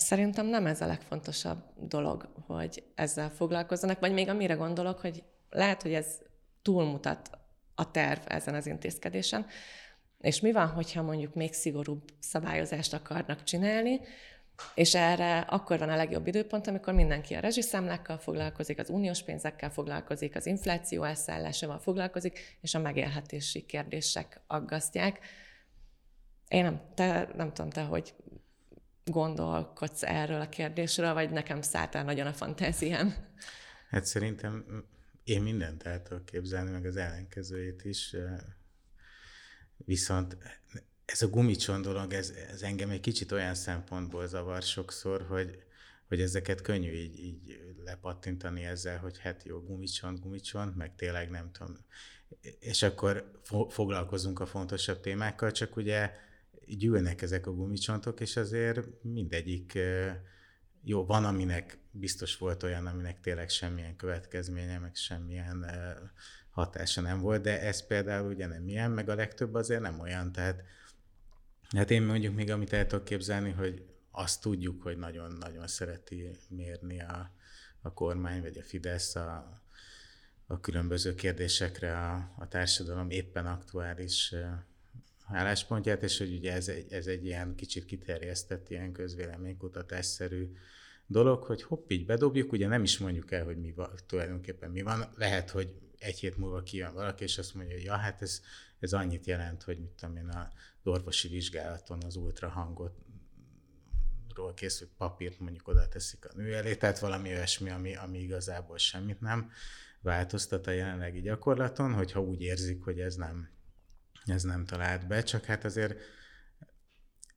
szerintem 0.00 0.46
nem 0.46 0.66
ez 0.66 0.80
a 0.80 0.86
legfontosabb 0.86 1.62
dolog, 1.76 2.28
hogy 2.46 2.82
ezzel 2.94 3.30
foglalkozzanak, 3.30 4.00
vagy 4.00 4.12
még 4.12 4.28
amire 4.28 4.54
gondolok, 4.54 4.98
hogy 4.98 5.22
lehet, 5.50 5.82
hogy 5.82 5.92
ez 5.92 6.18
túlmutat 6.62 7.30
a 7.74 7.90
terv 7.90 8.20
ezen 8.26 8.54
az 8.54 8.66
intézkedésen, 8.66 9.46
és 10.20 10.40
mi 10.40 10.52
van, 10.52 10.68
hogyha 10.68 11.02
mondjuk 11.02 11.34
még 11.34 11.52
szigorúbb 11.52 12.02
szabályozást 12.18 12.92
akarnak 12.92 13.42
csinálni, 13.42 14.00
és 14.74 14.94
erre 14.94 15.38
akkor 15.38 15.78
van 15.78 15.88
a 15.88 15.96
legjobb 15.96 16.26
időpont, 16.26 16.66
amikor 16.66 16.94
mindenki 16.94 17.34
a 17.34 17.40
rezsiszámlákkal 17.40 18.18
foglalkozik, 18.18 18.78
az 18.78 18.90
uniós 18.90 19.22
pénzekkel 19.22 19.70
foglalkozik, 19.70 20.36
az 20.36 20.46
infláció 20.46 21.02
elszállásával 21.02 21.78
foglalkozik, 21.78 22.58
és 22.60 22.74
a 22.74 22.78
megélhetési 22.78 23.66
kérdések 23.66 24.40
aggasztják. 24.46 25.18
Én 26.48 26.62
nem, 26.62 26.80
te, 26.94 27.28
nem 27.36 27.52
tudom, 27.52 27.70
te 27.70 27.82
hogy 27.82 28.14
gondolkodsz 29.04 30.02
erről 30.02 30.40
a 30.40 30.48
kérdésről, 30.48 31.12
vagy 31.12 31.30
nekem 31.30 31.62
szállt 31.62 31.94
el 31.94 32.04
nagyon 32.04 32.26
a 32.26 32.32
fantáziám? 32.32 33.14
Hát 33.90 34.04
szerintem 34.04 34.84
én 35.24 35.42
mindent 35.42 35.82
el 35.82 36.02
tudok 36.02 36.24
képzelni, 36.24 36.70
meg 36.70 36.84
az 36.84 36.96
ellenkezőjét 36.96 37.84
is. 37.84 38.16
Viszont 39.76 40.36
ez 41.04 41.22
a 41.22 41.28
gumicson 41.28 41.82
dolog, 41.82 42.12
ez, 42.12 42.32
ez 42.50 42.62
engem 42.62 42.90
egy 42.90 43.00
kicsit 43.00 43.32
olyan 43.32 43.54
szempontból 43.54 44.26
zavar 44.26 44.62
sokszor, 44.62 45.26
hogy, 45.28 45.62
hogy 46.08 46.20
ezeket 46.20 46.60
könnyű 46.60 46.92
így, 46.92 47.18
így 47.18 47.60
lepattintani 47.84 48.64
ezzel, 48.64 48.98
hogy 48.98 49.18
hát 49.18 49.42
jó, 49.44 49.60
gumicson, 49.60 50.14
gumicson, 50.20 50.74
meg 50.76 50.94
tényleg 50.94 51.30
nem 51.30 51.50
tudom. 51.52 51.76
És 52.58 52.82
akkor 52.82 53.30
fo- 53.42 53.72
foglalkozunk 53.72 54.40
a 54.40 54.46
fontosabb 54.46 55.00
témákkal, 55.00 55.50
csak 55.50 55.76
ugye 55.76 56.10
gyűlnek 56.76 57.22
ezek 57.22 57.46
a 57.46 57.52
gumicsontok, 57.52 58.20
és 58.20 58.36
azért 58.36 59.02
mindegyik 59.02 59.78
jó, 60.82 61.06
van, 61.06 61.24
aminek 61.24 61.78
biztos 61.90 62.38
volt 62.38 62.62
olyan, 62.62 62.86
aminek 62.86 63.20
tényleg 63.20 63.48
semmilyen 63.48 63.96
következménye, 63.96 64.78
meg 64.78 64.94
semmilyen 64.94 65.66
hatása 66.50 67.00
nem 67.00 67.20
volt, 67.20 67.42
de 67.42 67.60
ez 67.60 67.86
például 67.86 68.32
ugye 68.32 68.46
nem 68.46 68.68
ilyen, 68.68 68.90
meg 68.90 69.08
a 69.08 69.14
legtöbb 69.14 69.54
azért 69.54 69.80
nem 69.80 70.00
olyan, 70.00 70.32
tehát 70.32 70.62
hát 71.68 71.90
én 71.90 72.02
mondjuk 72.02 72.34
még 72.34 72.50
amit 72.50 72.72
el 72.72 72.86
tudok 72.86 73.04
képzelni, 73.04 73.50
hogy 73.50 73.84
azt 74.10 74.40
tudjuk, 74.40 74.82
hogy 74.82 74.98
nagyon-nagyon 74.98 75.66
szereti 75.66 76.30
mérni 76.48 77.00
a, 77.00 77.30
a 77.82 77.92
kormány, 77.92 78.40
vagy 78.40 78.58
a 78.58 78.62
Fidesz 78.62 79.14
a, 79.14 79.62
a 80.46 80.60
különböző 80.60 81.14
kérdésekre 81.14 81.98
a, 81.98 82.34
a 82.38 82.48
társadalom 82.48 83.10
éppen 83.10 83.46
aktuális 83.46 84.34
álláspontját, 85.32 86.02
és 86.02 86.18
hogy 86.18 86.34
ugye 86.34 86.52
ez 86.52 86.68
egy, 86.68 86.92
ez 86.92 87.06
egy 87.06 87.24
ilyen 87.24 87.54
kicsit 87.54 87.84
kiterjesztett, 87.84 88.70
ilyen 88.70 88.92
közvéleménykutatásszerű 88.92 90.52
dolog, 91.06 91.42
hogy 91.42 91.62
hopp, 91.62 91.90
így 91.90 92.06
bedobjuk, 92.06 92.52
ugye 92.52 92.66
nem 92.66 92.82
is 92.82 92.98
mondjuk 92.98 93.32
el, 93.32 93.44
hogy 93.44 93.56
mi 93.56 93.72
van, 93.72 93.90
tulajdonképpen 94.06 94.70
mi 94.70 94.82
van. 94.82 95.12
Lehet, 95.16 95.50
hogy 95.50 95.74
egy 95.98 96.18
hét 96.18 96.36
múlva 96.36 96.62
kijön 96.62 96.94
valaki, 96.94 97.24
és 97.24 97.38
azt 97.38 97.54
mondja, 97.54 97.74
hogy 97.74 97.84
ja, 97.84 97.96
hát 97.96 98.22
ez, 98.22 98.40
ez 98.80 98.92
annyit 98.92 99.26
jelent, 99.26 99.62
hogy 99.62 99.78
mit 99.78 99.90
tudom 99.90 100.16
én, 100.16 100.28
a 100.28 100.50
orvosi 100.82 101.28
vizsgálaton 101.28 102.02
az 102.02 102.16
ultrahangot 102.16 102.92
ról 104.34 104.54
készült 104.54 104.90
papírt 104.96 105.40
mondjuk 105.40 105.68
oda 105.68 105.88
teszik 105.88 106.24
a 106.24 106.30
nő 106.34 106.54
elé, 106.54 106.76
tehát 106.76 106.98
valami 106.98 107.28
olyasmi, 107.28 107.70
ami, 107.70 107.96
ami 107.96 108.18
igazából 108.18 108.78
semmit 108.78 109.20
nem 109.20 109.50
változtat 110.00 110.66
a 110.66 110.70
jelenlegi 110.70 111.20
gyakorlaton, 111.20 111.92
hogyha 111.92 112.20
úgy 112.20 112.42
érzik, 112.42 112.82
hogy 112.82 113.00
ez 113.00 113.14
nem, 113.14 113.48
ez 114.30 114.42
nem 114.42 114.64
talált 114.64 115.06
be, 115.06 115.22
csak 115.22 115.44
hát 115.44 115.64
azért 115.64 115.98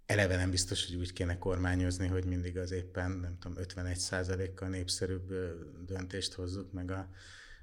eleve 0.05 0.35
nem 0.35 0.49
biztos, 0.49 0.87
hogy 0.87 0.95
úgy 0.95 1.13
kéne 1.13 1.37
kormányozni, 1.37 2.07
hogy 2.07 2.25
mindig 2.25 2.57
az 2.57 2.71
éppen, 2.71 3.11
nem 3.11 3.37
tudom, 3.39 3.57
51 3.57 4.53
kal 4.53 4.69
népszerűbb 4.69 5.33
döntést 5.85 6.33
hozzuk 6.33 6.71
meg 6.71 6.91
a, 6.91 7.09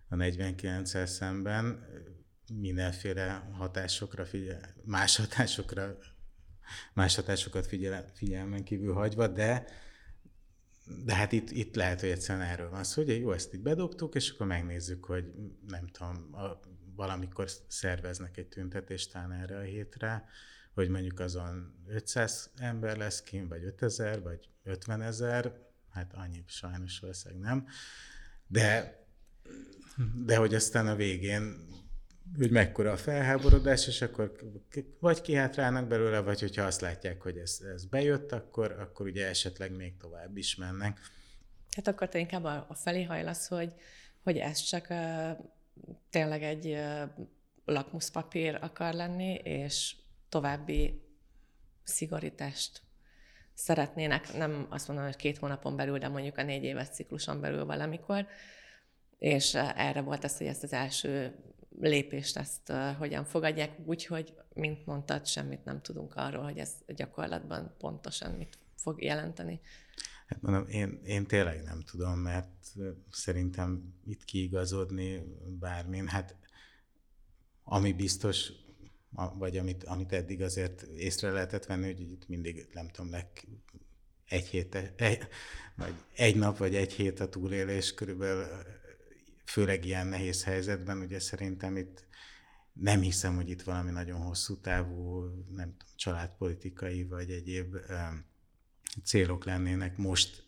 a 0.08 0.14
49-el 0.14 1.06
szemben. 1.06 1.86
Mindenféle 2.54 3.48
hatásokra 3.52 4.24
figyel, 4.24 4.74
más 4.84 5.16
hatásokra, 5.16 5.98
más 6.94 7.14
hatásokat 7.14 7.66
figyel, 7.66 8.10
figyelmen 8.14 8.64
kívül 8.64 8.92
hagyva, 8.92 9.28
de 9.28 9.64
de 11.04 11.14
hát 11.14 11.32
itt, 11.32 11.50
itt 11.50 11.74
lehet, 11.74 12.00
hogy 12.00 12.08
egyszerűen 12.08 12.46
erről 12.46 12.70
van 12.70 12.84
szó, 12.84 13.04
hogy 13.04 13.20
jó, 13.20 13.32
ezt 13.32 13.54
itt 13.54 13.60
bedobtuk, 13.60 14.14
és 14.14 14.30
akkor 14.30 14.46
megnézzük, 14.46 15.04
hogy 15.04 15.24
nem 15.66 15.86
tudom, 15.86 16.28
a, 16.32 16.60
valamikor 17.00 17.50
szerveznek 17.66 18.36
egy 18.36 18.46
tüntetést 18.46 19.16
erre 19.40 19.56
a 19.56 19.62
hétre, 19.62 20.28
hogy 20.74 20.88
mondjuk 20.88 21.20
azon 21.20 21.74
500 21.86 22.50
ember 22.56 22.96
lesz 22.96 23.22
kim, 23.22 23.48
vagy 23.48 23.64
5000, 23.64 24.22
vagy 24.22 24.48
50 24.62 25.02
ezer, 25.02 25.52
hát 25.90 26.12
annyi 26.14 26.44
sajnos 26.46 26.98
valószínűleg 26.98 27.42
nem, 27.42 27.66
de, 28.46 28.98
de 30.24 30.36
hogy 30.36 30.54
aztán 30.54 30.86
a 30.86 30.94
végén 30.94 31.68
hogy 32.36 32.50
mekkora 32.50 32.92
a 32.92 32.96
felháborodás, 32.96 33.86
és 33.86 34.02
akkor 34.02 34.32
vagy 34.98 35.20
kihátrálnak 35.20 35.86
belőle, 35.86 36.20
vagy 36.20 36.40
hogyha 36.40 36.62
azt 36.62 36.80
látják, 36.80 37.22
hogy 37.22 37.36
ez, 37.36 37.60
ez 37.74 37.84
bejött, 37.84 38.32
akkor, 38.32 38.72
akkor 38.72 39.06
ugye 39.06 39.26
esetleg 39.28 39.76
még 39.76 39.96
tovább 39.96 40.36
is 40.36 40.56
mennek. 40.56 41.00
Hát 41.70 41.88
akkor 41.88 42.08
te 42.08 42.18
inkább 42.18 42.44
a, 42.44 42.66
a 42.68 42.74
felé 42.74 43.02
hajlasz, 43.02 43.48
hogy, 43.48 43.74
hogy 44.22 44.36
ez 44.36 44.58
csak 44.58 44.86
uh, 44.90 45.38
tényleg 46.10 46.42
egy 46.42 46.78
lakmuszpapír 47.64 48.58
akar 48.60 48.94
lenni, 48.94 49.34
és 49.34 49.96
további 50.28 51.02
szigorítást 51.84 52.82
szeretnének, 53.54 54.32
nem 54.32 54.66
azt 54.70 54.88
mondom, 54.88 55.06
hogy 55.06 55.16
két 55.16 55.38
hónapon 55.38 55.76
belül, 55.76 55.98
de 55.98 56.08
mondjuk 56.08 56.38
a 56.38 56.42
négy 56.42 56.64
éves 56.64 56.88
cikluson 56.88 57.40
belül 57.40 57.64
valamikor, 57.64 58.26
és 59.18 59.54
erre 59.54 60.00
volt 60.00 60.24
az, 60.24 60.36
hogy 60.36 60.46
ezt 60.46 60.62
az 60.62 60.72
első 60.72 61.34
lépést 61.80 62.36
ezt 62.36 62.72
hogyan 62.98 63.24
fogadják, 63.24 63.70
úgyhogy, 63.84 64.34
mint 64.54 64.86
mondtad, 64.86 65.26
semmit 65.26 65.64
nem 65.64 65.82
tudunk 65.82 66.14
arról, 66.14 66.42
hogy 66.42 66.58
ez 66.58 66.72
gyakorlatban 66.86 67.74
pontosan 67.78 68.32
mit 68.32 68.58
fog 68.76 69.02
jelenteni. 69.02 69.60
Hát 70.30 70.42
mondom, 70.42 70.66
én, 70.68 71.00
én 71.04 71.26
tényleg 71.26 71.62
nem 71.62 71.80
tudom, 71.80 72.18
mert 72.18 72.72
szerintem 73.10 73.94
itt 74.04 74.24
kiigazodni 74.24 75.22
bármin, 75.58 76.08
hát 76.08 76.36
ami 77.64 77.92
biztos, 77.92 78.52
vagy 79.38 79.56
amit, 79.56 79.84
amit 79.84 80.12
eddig 80.12 80.42
azért 80.42 80.82
észre 80.82 81.30
lehetett 81.30 81.66
venni, 81.66 81.86
hogy 81.86 82.00
itt 82.00 82.28
mindig, 82.28 82.68
nem 82.72 82.88
tudom, 82.88 83.10
leg, 83.10 83.26
egy 84.24 84.46
hét, 84.46 84.74
egy, 84.96 85.28
vagy 85.76 85.94
egy 86.14 86.36
nap, 86.36 86.56
vagy 86.56 86.74
egy 86.74 86.92
hét 86.92 87.20
a 87.20 87.28
túlélés 87.28 87.94
körülbelül, 87.94 88.46
főleg 89.44 89.84
ilyen 89.84 90.06
nehéz 90.06 90.44
helyzetben, 90.44 90.98
ugye 90.98 91.20
szerintem 91.20 91.76
itt 91.76 92.06
nem 92.72 93.00
hiszem, 93.00 93.36
hogy 93.36 93.50
itt 93.50 93.62
valami 93.62 93.90
nagyon 93.90 94.20
hosszú 94.20 94.60
távú, 94.60 95.20
nem 95.48 95.76
tudom, 95.76 95.94
családpolitikai, 95.96 97.04
vagy 97.04 97.30
egyéb 97.30 97.76
célok 99.04 99.44
lennének 99.44 99.96
most 99.96 100.44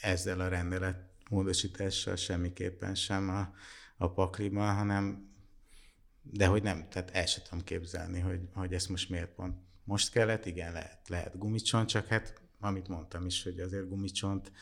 ezzel 0.00 0.40
a 0.40 0.48
rendelet 0.48 1.10
módosítással 1.28 2.16
semmiképpen 2.16 2.94
sem 2.94 3.28
a, 3.28 3.54
a 3.96 4.10
pakliban, 4.10 4.74
hanem 4.74 5.30
de 6.22 6.46
hogy 6.46 6.62
nem, 6.62 6.88
tehát 6.88 7.10
el 7.10 7.26
sem 7.26 7.42
tudom 7.48 7.64
képzelni, 7.64 8.20
hogy, 8.20 8.40
hogy 8.54 8.72
ezt 8.72 8.88
most 8.88 9.08
miért 9.08 9.28
pont 9.28 9.56
most 9.84 10.10
kellett, 10.10 10.46
igen, 10.46 10.72
lehet, 10.72 11.08
lehet 11.08 11.38
gumicsont, 11.38 11.88
csak 11.88 12.06
hát 12.06 12.40
amit 12.60 12.88
mondtam 12.88 13.26
is, 13.26 13.42
hogy 13.42 13.60
azért 13.60 13.88
gumicsont, 13.88 14.52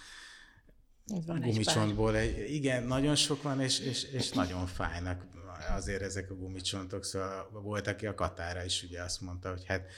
van 1.26 1.40
gumicsontból, 1.40 2.16
egy, 2.16 2.54
igen, 2.54 2.82
nagyon 2.82 3.14
sok 3.14 3.42
van, 3.42 3.60
és, 3.60 3.78
és, 3.78 4.02
és 4.02 4.30
nagyon 4.30 4.66
fájnak 4.66 5.26
azért 5.70 6.02
ezek 6.02 6.30
a 6.30 6.34
gumicsontok, 6.34 7.04
szóval 7.04 7.50
volt, 7.50 7.86
aki 7.86 8.06
a 8.06 8.14
Katára 8.14 8.64
is 8.64 8.82
ugye 8.82 9.02
azt 9.02 9.20
mondta, 9.20 9.50
hogy 9.50 9.64
hát 9.64 9.90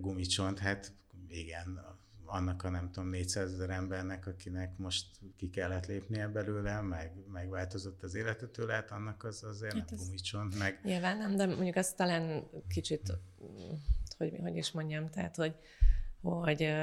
gumicsont, 0.00 0.58
hát 0.58 0.92
igen, 1.34 1.80
annak 2.24 2.62
a 2.62 2.70
nem 2.70 2.90
tudom 2.90 3.08
400 3.08 3.52
ezer 3.52 3.70
embernek, 3.70 4.26
akinek 4.26 4.78
most 4.78 5.06
ki 5.36 5.50
kellett 5.50 5.86
lépnie 5.86 6.28
belőle, 6.28 6.80
meg 6.80 7.12
megváltozott 7.32 8.02
az 8.02 8.14
élete 8.14 8.46
tőle, 8.46 8.74
hát 8.74 8.90
annak 8.90 9.24
az 9.24 9.42
azért 9.42 9.78
hát 9.78 9.90
nem 9.90 9.98
gumicsont, 9.98 10.58
meg... 10.58 10.80
Nyilván 10.82 11.16
nem, 11.16 11.36
de 11.36 11.46
mondjuk 11.46 11.76
azt 11.76 11.96
talán 11.96 12.50
kicsit, 12.68 13.12
hogy, 14.16 14.38
hogy 14.40 14.56
is 14.56 14.70
mondjam, 14.70 15.10
tehát, 15.10 15.36
hogy, 15.36 15.54
hogy 16.20 16.74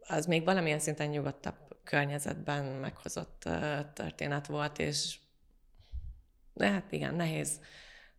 az 0.00 0.26
még 0.26 0.44
valamilyen 0.44 0.78
szinten 0.78 1.08
nyugodtabb 1.08 1.56
környezetben 1.84 2.64
meghozott 2.64 3.48
történet 3.94 4.46
volt, 4.46 4.78
és 4.78 5.18
de 6.52 6.70
hát 6.70 6.92
igen, 6.92 7.14
nehéz 7.14 7.60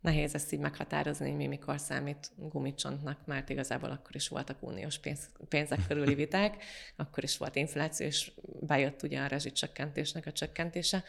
nehéz 0.01 0.35
ezt 0.35 0.53
így 0.53 0.59
meghatározni, 0.59 1.31
mi 1.31 1.47
mikor 1.47 1.79
számít 1.79 2.31
gumicsontnak, 2.35 3.25
mert 3.25 3.49
igazából 3.49 3.91
akkor 3.91 4.15
is 4.15 4.27
voltak 4.27 4.63
uniós 4.63 4.99
pénz, 4.99 5.29
pénzek 5.49 5.79
körüli 5.87 6.13
viták, 6.23 6.63
akkor 6.95 7.23
is 7.23 7.37
volt 7.37 7.55
infláció, 7.55 8.05
és 8.05 8.31
bejött 8.59 9.03
ugye 9.03 9.19
a 9.19 9.27
rezsicsökkentésnek 9.27 10.25
a 10.25 10.31
csökkentése. 10.31 11.03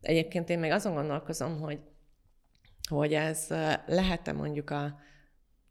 Egyébként 0.00 0.48
én 0.48 0.58
még 0.58 0.70
azon 0.70 0.94
gondolkozom, 0.94 1.60
hogy, 1.60 1.80
hogy 2.88 3.14
ez 3.14 3.46
lehet-e 3.86 4.32
mondjuk 4.32 4.70
a 4.70 4.98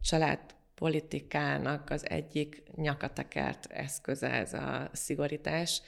családpolitikának 0.01 1.89
az 1.89 2.09
egyik 2.09 2.63
nyakatekert 2.75 3.65
eszköze 3.65 4.29
ez 4.29 4.53
a 4.53 4.89
szigorítás, 4.93 5.81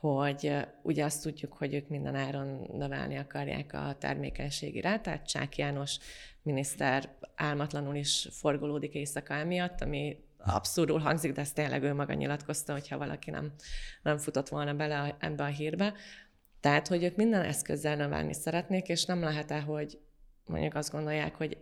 hogy 0.00 0.56
ugye 0.82 1.04
azt 1.04 1.22
tudjuk, 1.22 1.52
hogy 1.52 1.74
ők 1.74 1.88
minden 1.88 2.14
áron 2.14 2.70
növelni 2.72 3.16
akarják 3.16 3.72
a 3.72 3.96
termékenységi 3.98 4.80
rátát. 4.80 5.26
Csák 5.26 5.56
János 5.56 5.98
miniszter 6.42 7.08
álmatlanul 7.34 7.94
is 7.94 8.28
forgolódik 8.30 8.94
éjszaka 8.94 9.34
emiatt, 9.34 9.80
ami 9.80 10.24
abszurdul 10.38 10.98
hangzik, 10.98 11.32
de 11.32 11.40
ezt 11.40 11.54
tényleg 11.54 11.82
ő 11.82 11.94
maga 11.94 12.12
nyilatkozta, 12.12 12.72
hogyha 12.72 12.98
valaki 12.98 13.30
nem, 13.30 13.52
nem 14.02 14.18
futott 14.18 14.48
volna 14.48 14.74
bele 14.74 15.16
ebbe 15.20 15.44
a 15.44 15.46
hírbe. 15.46 15.94
Tehát, 16.60 16.88
hogy 16.88 17.02
ők 17.02 17.16
minden 17.16 17.42
eszközzel 17.42 17.96
növelni 17.96 18.34
szeretnék, 18.34 18.88
és 18.88 19.04
nem 19.04 19.20
lehet-e, 19.20 19.60
hogy 19.60 19.98
mondjuk 20.46 20.74
azt 20.74 20.92
gondolják, 20.92 21.34
hogy 21.34 21.58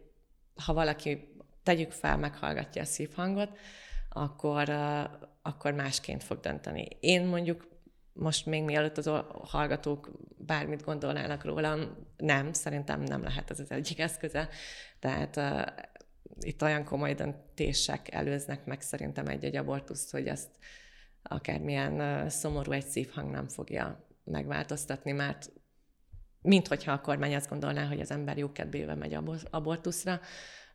ha 0.65 0.73
valaki, 0.73 1.29
tegyük 1.63 1.93
fel, 1.93 2.17
meghallgatja 2.17 2.83
a 2.83 2.85
szívhangot, 2.85 3.59
akkor, 4.09 4.69
akkor 5.43 5.73
másként 5.73 6.23
fog 6.23 6.41
dönteni. 6.41 6.89
Én 7.01 7.27
mondjuk 7.27 7.74
most 8.15 8.47
még 8.47 8.63
mielőtt 8.63 8.99
az 8.99 9.11
hallgatók 9.43 10.11
bármit 10.37 10.85
gondolnának 10.85 11.45
rólam, 11.45 11.97
nem, 12.17 12.53
szerintem 12.53 13.01
nem 13.01 13.23
lehet 13.23 13.51
ez 13.51 13.61
az 13.61 13.71
egyik 13.71 13.99
eszköze. 13.99 14.49
Tehát 14.99 15.37
uh, 15.37 15.67
itt 16.41 16.63
olyan 16.63 16.85
komoly 16.85 17.15
döntések 17.15 18.13
előznek 18.13 18.65
meg 18.65 18.81
szerintem 18.81 19.27
egy-egy 19.27 19.57
abortuszt, 19.57 20.11
hogy 20.11 20.27
ezt 20.27 20.51
akármilyen 21.23 21.93
uh, 21.93 22.29
szomorú 22.29 22.73
egy 22.73 22.87
szívhang 22.87 23.31
nem 23.31 23.49
fogja 23.49 24.07
megváltoztatni, 24.25 25.13
mert 25.13 25.53
mint 26.43 26.69
hogyha 26.69 26.93
a 26.93 27.01
kormány 27.01 27.35
azt 27.35 27.49
gondolná, 27.49 27.87
hogy 27.87 28.01
az 28.01 28.11
ember 28.11 28.39
jókedvével 28.39 28.97
megy 28.97 29.17
abortuszra, 29.51 30.21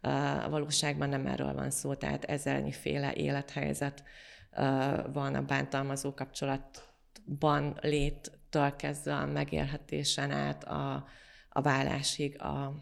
uh, 0.04 0.46
a 0.46 0.50
valóságban 0.50 1.10
nem 1.10 1.28
erről 1.28 1.54
van 1.54 1.70
szó, 1.70 1.94
tehát 1.94 2.24
ezernyi 2.26 2.72
féle 2.72 3.14
élethelyzet 3.14 4.04
uh, 4.52 5.14
van 5.14 5.36
a 5.36 5.42
bántalmazó 5.42 6.14
kapcsolat 6.14 6.89
ban 7.38 7.78
léttől 7.82 8.76
kezdve 8.76 9.16
a 9.16 9.26
megélhetésen 9.26 10.32
át 10.32 10.64
a, 10.64 11.08
a 11.50 11.62
vállásig, 11.62 12.42
a, 12.42 12.74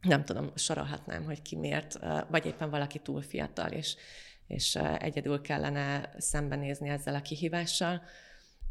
nem 0.00 0.24
tudom, 0.24 0.50
sorolhatnám, 0.54 1.24
hogy 1.24 1.42
ki 1.42 1.56
miért, 1.56 1.98
vagy 2.28 2.46
éppen 2.46 2.70
valaki 2.70 2.98
túl 2.98 3.22
fiatal, 3.22 3.70
és, 3.70 3.96
és 4.46 4.74
egyedül 4.98 5.40
kellene 5.40 6.14
szembenézni 6.18 6.88
ezzel 6.88 7.14
a 7.14 7.22
kihívással. 7.22 8.02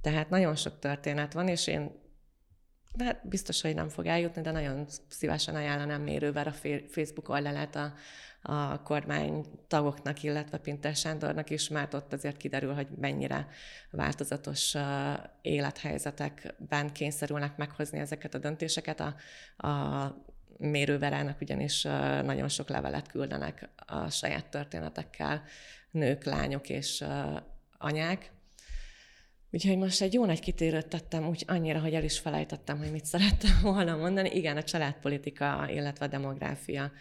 Tehát 0.02 0.30
nagyon 0.30 0.56
sok 0.56 0.80
történet 0.80 1.34
van, 1.34 1.48
és 1.48 1.68
én 1.68 1.92
hát 3.06 3.28
biztos, 3.28 3.62
hogy 3.62 3.76
nem 3.76 3.90
fog 3.90 4.06
eljutni, 4.06 4.42
de 4.42 4.52
nagyon 4.52 4.86
szívesen 5.08 5.56
ajánlanám 5.56 6.02
mérővel 6.02 6.48
a 6.48 6.70
Facebook 6.90 7.30
oldalát 7.30 7.76
a, 7.76 7.94
a 8.42 8.82
kormány 8.82 9.46
tagoknak, 9.68 10.24
illetve 10.24 10.58
Pinter 10.58 10.96
Sándornak 10.96 11.50
is, 11.50 11.70
mert 11.70 11.94
ott 11.94 12.14
azért 12.14 12.38
kiderül, 12.38 12.74
hogy 12.74 12.88
mennyire 13.00 13.48
változatos 13.92 14.76
élethelyzetekben 15.42 16.94
kényszerülnek 16.94 17.58
meghozni 17.58 18.00
ezeket 18.00 18.34
a 18.34 18.38
döntéseket. 18.38 19.00
A, 19.00 19.16
a 19.68 20.16
mérőverának 20.58 21.42
ugyanis 21.42 21.82
nagyon 22.24 22.48
sok 22.48 22.70
levelet 22.70 23.08
küldenek 23.08 23.70
a 23.86 24.10
saját 24.10 24.46
történetekkel 24.46 25.44
nők, 25.92 26.24
lányok 26.24 26.70
és 26.70 27.04
anyák, 27.78 28.32
Úgyhogy 29.52 29.78
most 29.78 30.02
egy 30.02 30.14
jó 30.14 30.26
nagy 30.26 30.40
kitérőt 30.40 30.88
tettem, 30.88 31.28
úgy 31.28 31.44
annyira, 31.48 31.80
hogy 31.80 31.94
el 31.94 32.04
is 32.04 32.20
felejtettem, 32.20 32.78
hogy 32.78 32.92
mit 32.92 33.06
szerettem 33.06 33.60
volna 33.74 33.96
mondani. 33.96 34.30
Igen, 34.30 34.58
a 34.58 34.64
családpolitika, 34.64 35.70
illetve 35.70 36.06
a 36.06 36.10
demográfia 36.10 36.92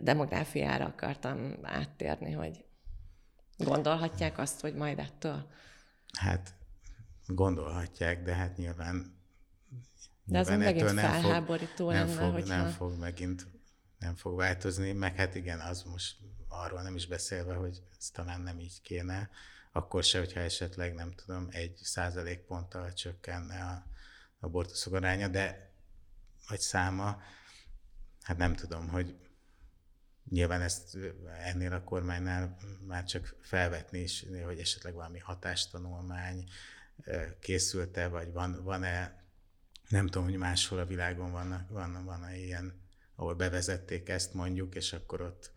demográfiára 0.00 0.84
akartam 0.84 1.58
áttérni, 1.62 2.32
hogy 2.32 2.64
gondolhatják 3.56 4.38
azt, 4.38 4.60
hogy 4.60 4.74
majd 4.74 4.98
ettől? 4.98 5.46
Hát 6.18 6.54
gondolhatják, 7.26 8.22
de 8.22 8.34
hát 8.34 8.56
nyilván 8.56 9.18
de 10.24 10.38
az 10.38 10.48
megint 10.48 10.92
nem 10.92 10.96
felháborító 10.96 11.84
fog, 11.84 11.92
lenne, 11.92 12.04
nem 12.04 12.16
fog, 12.16 12.32
hogyha... 12.32 12.56
nem 12.56 12.68
fog 12.70 12.98
megint 12.98 13.46
nem 13.98 14.14
fog 14.14 14.36
változni, 14.36 14.92
meg 14.92 15.16
hát 15.16 15.34
igen, 15.34 15.60
az 15.60 15.82
most 15.82 16.16
arról 16.48 16.82
nem 16.82 16.94
is 16.94 17.06
beszélve, 17.06 17.54
hogy 17.54 17.82
ez 17.98 18.10
talán 18.10 18.40
nem 18.40 18.58
így 18.58 18.80
kéne, 18.82 19.30
akkor 19.72 20.04
se, 20.04 20.18
hogyha 20.18 20.40
esetleg 20.40 20.94
nem 20.94 21.12
tudom, 21.12 21.48
egy 21.50 21.76
százalékponttal 21.82 22.92
csökkenne 22.92 23.64
a 23.64 23.86
abortuszok 24.40 24.92
aránya, 24.92 25.28
de 25.28 25.72
vagy 26.48 26.60
száma, 26.60 27.22
hát 28.22 28.36
nem 28.36 28.54
tudom, 28.54 28.88
hogy 28.88 29.16
Nyilván 30.30 30.62
ezt 30.62 30.96
ennél 31.44 31.72
a 31.72 31.84
kormánynál 31.84 32.56
már 32.86 33.04
csak 33.04 33.36
felvetni 33.40 33.98
is, 33.98 34.26
hogy 34.44 34.58
esetleg 34.58 34.94
valami 34.94 35.18
hatástanulmány 35.18 36.48
készült-e, 37.40 38.08
vagy 38.08 38.32
van, 38.32 38.64
van-e, 38.64 39.24
nem 39.88 40.06
tudom, 40.06 40.24
hogy 40.28 40.36
máshol 40.36 40.78
a 40.78 40.86
világon 40.86 41.32
vannak, 41.32 41.70
van, 41.70 42.04
van-e 42.04 42.36
ilyen, 42.36 42.80
ahol 43.14 43.34
bevezették 43.34 44.08
ezt 44.08 44.34
mondjuk, 44.34 44.74
és 44.74 44.92
akkor 44.92 45.20
ott 45.20 45.52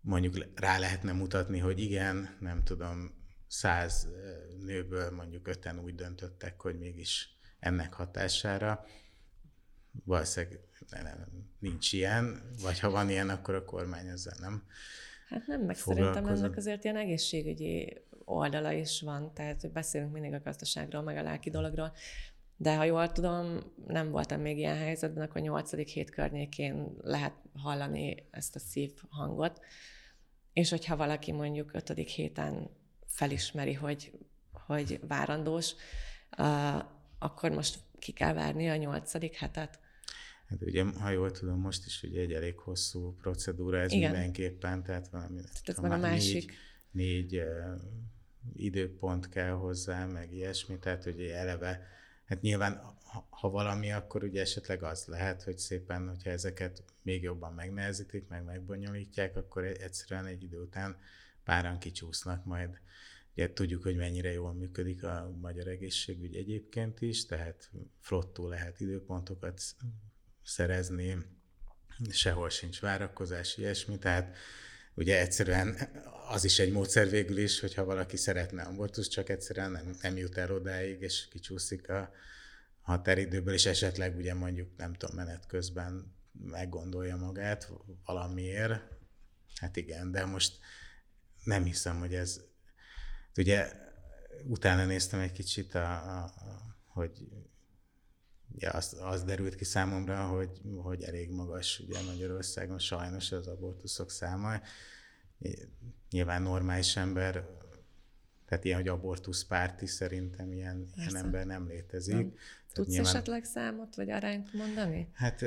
mondjuk 0.00 0.36
rá 0.54 0.78
lehetne 0.78 1.12
mutatni, 1.12 1.58
hogy 1.58 1.80
igen, 1.80 2.36
nem 2.40 2.64
tudom, 2.64 3.21
száz 3.52 4.08
nőből 4.64 5.10
mondjuk 5.10 5.48
öten 5.48 5.78
úgy 5.78 5.94
döntöttek, 5.94 6.60
hogy 6.60 6.78
mégis 6.78 7.36
ennek 7.58 7.92
hatására. 7.92 8.84
Valószínűleg 10.04 10.60
nem, 10.90 11.26
nincs 11.58 11.92
ilyen, 11.92 12.42
vagy 12.62 12.80
ha 12.80 12.90
van 12.90 13.10
ilyen, 13.10 13.28
akkor 13.28 13.54
a 13.54 13.64
kormány 13.64 14.06
ezzel 14.06 14.36
nem 14.40 14.66
Hát 15.28 15.46
nem, 15.46 15.60
meg 15.60 15.76
szerintem 15.76 16.26
ennek 16.26 16.56
azért 16.56 16.84
ilyen 16.84 16.96
egészségügyi 16.96 18.00
oldala 18.24 18.72
is 18.72 19.00
van, 19.00 19.34
tehát 19.34 19.60
hogy 19.60 19.72
beszélünk 19.72 20.12
mindig 20.12 20.32
a 20.32 20.40
gazdaságról, 20.40 21.02
meg 21.02 21.16
a 21.16 21.22
lelki 21.22 21.50
dologról, 21.50 21.92
de 22.56 22.76
ha 22.76 22.84
jól 22.84 23.12
tudom, 23.12 23.58
nem 23.86 24.10
voltam 24.10 24.40
még 24.40 24.58
ilyen 24.58 24.76
helyzetben, 24.76 25.24
akkor 25.24 25.40
nyolcadik 25.40 25.88
hét 25.88 26.10
környékén 26.10 26.96
lehet 27.00 27.34
hallani 27.54 28.28
ezt 28.30 28.56
a 28.56 28.58
szív 28.58 28.92
hangot, 29.08 29.60
és 30.52 30.70
hogyha 30.70 30.96
valaki 30.96 31.32
mondjuk 31.32 31.74
ötödik 31.74 32.08
héten 32.08 32.70
felismeri, 33.12 33.72
hogy, 33.72 34.12
hogy 34.52 35.00
várandós, 35.08 35.74
akkor 37.18 37.50
most 37.50 37.78
ki 37.98 38.12
kell 38.12 38.32
várni 38.32 38.68
a 38.68 38.76
nyolcadik 38.76 39.34
hetet? 39.34 39.80
Hát 40.48 40.62
ugye, 40.62 40.84
ha 40.84 41.10
jól 41.10 41.30
tudom, 41.30 41.60
most 41.60 41.86
is 41.86 42.02
ugye 42.02 42.20
egy 42.20 42.32
elég 42.32 42.58
hosszú 42.58 43.14
procedúra 43.14 43.80
ez 43.80 43.92
Igen. 43.92 44.10
mindenképpen, 44.10 44.82
tehát 44.82 45.08
valami 45.08 45.40
tehát 45.40 45.68
ez 45.68 45.78
meg 45.78 45.90
a 45.90 45.96
másik. 45.96 46.52
Négy, 46.90 47.30
négy 47.30 47.36
uh, 47.36 47.80
időpont 48.54 49.28
kell 49.28 49.50
hozzá, 49.50 50.06
meg 50.06 50.32
ilyesmi, 50.32 50.78
tehát 50.78 51.06
ugye 51.06 51.36
eleve, 51.36 51.86
hát 52.24 52.40
nyilván 52.40 52.80
ha, 53.04 53.26
ha 53.30 53.50
valami, 53.50 53.92
akkor 53.92 54.24
ugye 54.24 54.40
esetleg 54.40 54.82
az 54.82 55.04
lehet, 55.06 55.42
hogy 55.42 55.58
szépen, 55.58 56.08
hogyha 56.08 56.30
ezeket 56.30 56.84
még 57.02 57.22
jobban 57.22 57.52
megnehezítik, 57.52 58.28
meg 58.28 58.44
megbonyolítják, 58.44 59.36
akkor 59.36 59.64
egyszerűen 59.64 60.26
egy 60.26 60.42
idő 60.42 60.60
után 60.60 60.96
páran 61.44 61.78
kicsúsznak 61.78 62.44
majd. 62.44 62.80
Ugye 63.36 63.52
tudjuk, 63.52 63.82
hogy 63.82 63.96
mennyire 63.96 64.32
jól 64.32 64.52
működik 64.52 65.02
a 65.04 65.36
magyar 65.40 65.66
egészségügy 65.66 66.36
egyébként 66.36 67.00
is, 67.00 67.26
tehát 67.26 67.70
flottó 68.00 68.48
lehet 68.48 68.80
időpontokat 68.80 69.62
szerezni, 70.42 71.16
sehol 72.10 72.50
sincs 72.50 72.80
várakozás, 72.80 73.56
ilyesmi, 73.56 73.98
tehát 73.98 74.36
ugye 74.94 75.20
egyszerűen 75.20 75.76
az 76.28 76.44
is 76.44 76.58
egy 76.58 76.72
módszer 76.72 77.08
végül 77.08 77.38
is, 77.38 77.60
hogyha 77.60 77.84
valaki 77.84 78.16
szeretne 78.16 78.62
abortus, 78.62 79.08
csak 79.08 79.28
egyszerűen 79.28 79.70
nem, 79.70 79.96
nem 80.02 80.16
jut 80.16 80.36
el 80.36 80.52
odáig, 80.52 81.00
és 81.00 81.28
kicsúszik 81.28 81.88
a 81.88 82.12
határidőből, 82.82 83.54
és 83.54 83.66
esetleg 83.66 84.16
ugye 84.16 84.34
mondjuk, 84.34 84.76
nem 84.76 84.92
tudom, 84.92 85.16
menet 85.16 85.46
közben 85.46 86.14
meggondolja 86.32 87.16
magát 87.16 87.70
valamiért. 88.04 88.82
Hát 89.54 89.76
igen, 89.76 90.10
de 90.10 90.24
most 90.24 90.58
nem 91.44 91.64
hiszem, 91.64 91.98
hogy 91.98 92.14
ez... 92.14 92.40
Ugye 93.36 93.72
utána 94.46 94.84
néztem 94.84 95.20
egy 95.20 95.32
kicsit, 95.32 95.74
a, 95.74 95.90
a, 95.90 96.24
a, 96.24 96.76
hogy 96.86 97.28
ja, 98.58 98.70
az, 98.70 98.96
az 99.00 99.24
derült 99.24 99.54
ki 99.54 99.64
számomra, 99.64 100.26
hogy, 100.26 100.60
hogy 100.76 101.02
elég 101.02 101.30
magas 101.30 101.78
ugye 101.78 102.02
Magyarországon 102.02 102.78
sajnos 102.78 103.32
az 103.32 103.46
abortuszok 103.46 104.10
száma. 104.10 104.60
Nyilván 106.10 106.42
normális 106.42 106.96
ember, 106.96 107.46
tehát 108.46 108.64
ilyen, 108.64 108.78
hogy 108.78 108.88
abortusz 108.88 109.44
párti 109.44 109.86
szerintem 109.86 110.52
ilyen, 110.52 110.86
ilyen 110.96 111.16
ember 111.16 111.46
nem 111.46 111.66
létezik. 111.66 112.14
Nem. 112.14 112.34
Tudsz 112.72 112.88
nyilván... 112.88 113.14
esetleg 113.14 113.44
számot 113.44 113.94
vagy 113.94 114.10
arányt 114.10 114.52
mondani? 114.52 115.08
Hát 115.12 115.44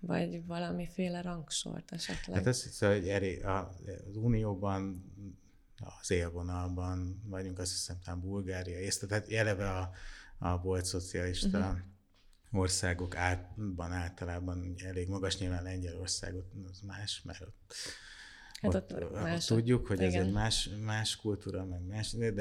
Vagy 0.00 0.46
valamiféle 0.46 1.20
rangsort 1.20 1.92
esetleg? 1.92 2.36
Hát 2.36 2.46
azt 2.46 2.62
hiszem, 2.62 2.92
hogy 2.92 3.08
eré, 3.08 3.40
az 3.40 4.16
Unióban, 4.16 5.12
az 5.80 6.10
élvonalban 6.10 7.22
vagyunk, 7.26 7.58
azt 7.58 7.70
hiszem, 7.70 7.98
talán 8.04 8.20
Bulgária, 8.20 8.78
észre, 8.78 9.06
tehát 9.06 9.32
eleve 9.32 9.70
a, 9.70 9.90
a 10.38 10.60
volt 10.60 10.84
szocialista 10.84 11.58
uh-huh. 11.58 11.78
országok 12.52 13.16
átban 13.16 13.92
általában 13.92 14.74
elég 14.84 15.08
magas, 15.08 15.38
nyilván 15.38 15.62
Lengyelországot 15.62 16.46
az 16.70 16.80
más, 16.80 17.22
mert 17.24 17.40
ott 17.40 17.74
Hát 18.60 18.74
ott, 18.74 19.02
ott, 19.02 19.12
más, 19.12 19.44
tudjuk, 19.44 19.86
hogy 19.86 20.00
igen. 20.00 20.20
ez 20.20 20.26
egy 20.26 20.32
más, 20.32 20.70
más 20.80 21.16
kultúra, 21.16 21.64
meg 21.64 21.82
más, 21.86 22.12
de, 22.12 22.32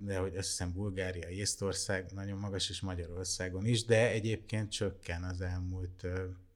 de 0.00 0.18
hogy 0.18 0.36
azt 0.36 0.48
hiszem 0.48 0.72
Bulgária, 0.72 1.28
Észtország 1.28 2.10
nagyon 2.12 2.38
magas, 2.38 2.70
és 2.70 2.80
Magyarországon 2.80 3.66
is, 3.66 3.84
de 3.84 4.10
egyébként 4.10 4.70
csökken 4.70 5.22
az 5.22 5.40
elmúlt, 5.40 6.06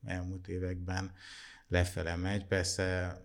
elmúlt 0.05 0.48
években 0.48 1.12
lefele 1.68 2.16
megy. 2.16 2.46
Persze 2.46 3.16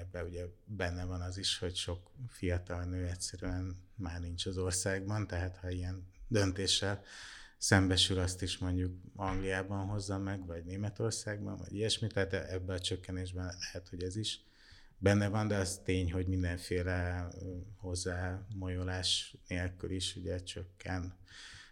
ebben 0.00 0.24
ugye 0.24 0.44
benne 0.64 1.04
van 1.04 1.20
az 1.20 1.38
is, 1.38 1.58
hogy 1.58 1.74
sok 1.74 2.10
fiatal 2.28 2.84
nő 2.84 3.06
egyszerűen 3.06 3.76
már 3.94 4.20
nincs 4.20 4.46
az 4.46 4.58
országban, 4.58 5.26
tehát 5.26 5.56
ha 5.56 5.70
ilyen 5.70 6.08
döntéssel 6.28 7.02
szembesül, 7.58 8.18
azt 8.18 8.42
is 8.42 8.58
mondjuk 8.58 8.94
Angliában 9.14 9.86
hozza 9.86 10.18
meg, 10.18 10.46
vagy 10.46 10.64
Németországban, 10.64 11.56
vagy 11.56 11.72
ilyesmi, 11.72 12.06
tehát 12.06 12.32
ebben 12.32 12.76
a 12.76 12.80
csökkenésben 12.80 13.54
lehet, 13.58 13.88
hogy 13.88 14.02
ez 14.02 14.16
is 14.16 14.40
benne 14.98 15.28
van, 15.28 15.48
de 15.48 15.56
az 15.56 15.80
tény, 15.84 16.12
hogy 16.12 16.26
mindenféle 16.26 17.28
hozzá 17.76 18.46
molyolás 18.54 19.36
nélkül 19.48 19.90
is 19.90 20.16
ugye 20.16 20.42
csökken 20.42 21.16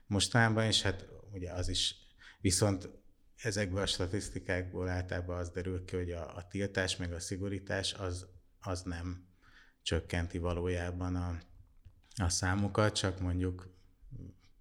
mostanában, 0.06 0.64
és 0.64 0.82
hát 0.82 1.08
ugye 1.32 1.52
az 1.52 1.68
is, 1.68 1.94
viszont 2.40 2.88
ezekből 3.42 3.82
a 3.82 3.86
statisztikákból 3.86 4.88
általában 4.88 5.38
az 5.38 5.50
derül 5.50 5.84
ki, 5.84 5.96
hogy 5.96 6.10
a, 6.10 6.36
a 6.36 6.46
tiltás 6.48 6.96
meg 6.96 7.12
a 7.12 7.20
szigorítás 7.20 7.94
az, 7.94 8.26
az 8.60 8.82
nem 8.82 9.26
csökkenti 9.82 10.38
valójában 10.38 11.16
a, 11.16 11.38
a 12.22 12.28
számokat, 12.28 12.94
csak 12.94 13.20
mondjuk 13.20 13.76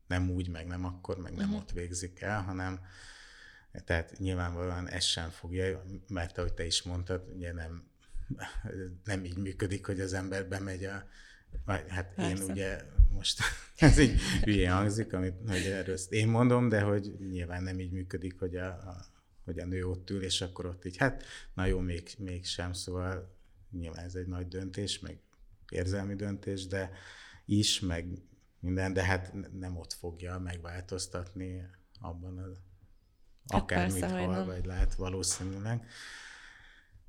nem 0.08 0.30
úgy, 0.30 0.50
meg 0.50 0.68
nem 0.68 0.86
akkor, 0.86 1.18
meg 1.18 1.34
nem 1.34 1.48
uh-huh. 1.48 1.62
ott 1.62 1.72
végzik 1.72 2.22
el, 2.22 2.42
hanem 2.42 2.80
tehát 3.86 4.18
nyilvánvalóan 4.18 4.90
ez 4.90 5.04
sem 5.04 5.30
fogja, 5.30 5.84
mert 6.08 6.38
ahogy 6.38 6.54
te 6.54 6.66
is 6.66 6.84
mondtad, 6.84 7.28
ugye 7.36 7.54
nem 7.54 7.88
nem 9.04 9.26
így 9.26 9.38
működik, 9.38 9.86
hogy 9.86 10.00
az 10.00 10.14
ember 10.14 10.48
bemegy 10.48 10.86
a 10.86 11.08
Hát 11.66 12.14
Persze. 12.14 12.44
én 12.44 12.52
ugye 12.52 12.82
most 13.10 13.42
ez 13.76 13.98
így 13.98 14.22
hülye 14.44 14.72
hangzik, 14.72 15.14
amit 15.14 15.36
hogy 15.48 15.66
erről 15.66 15.98
én 16.10 16.28
mondom, 16.28 16.70
de 16.70 16.82
hogy 16.82 17.16
nyilván 17.20 17.64
nem 17.64 17.80
így 17.80 17.92
működik, 17.92 18.40
hogy 18.40 18.56
a, 18.56 18.68
a, 18.68 19.06
hogy 19.44 19.60
a 19.60 19.66
nő 19.66 19.86
ott 19.86 20.10
ül, 20.10 20.24
és 20.24 20.42
akkor 20.42 20.66
ott 20.66 20.86
így, 20.86 20.98
hát 20.98 21.24
na 21.54 21.66
jó, 21.66 21.80
még, 21.80 22.10
még 22.18 22.46
sem, 22.46 22.74
szóval 22.74 23.36
nyilván 23.72 24.06
ez 24.06 24.16
egy 24.16 24.28
nagy 24.28 24.48
döntés, 24.48 25.00
meg 25.00 25.20
érzelmi 25.70 26.16
döntés, 26.16 26.68
de 26.68 26.92
is, 27.46 27.80
meg 27.80 28.08
minden, 28.60 28.94
de 28.94 29.04
hát 29.04 29.34
nem 29.54 29.78
ott 29.78 29.94
fogja 29.94 30.40
megváltoztatni 30.40 31.66
abban 32.00 32.38
az 32.38 32.58
hát 33.48 33.62
akármit 33.62 34.06
hall, 34.06 34.46
vagy 34.46 34.66
lát 34.66 34.96
valószínűleg. 34.96 35.86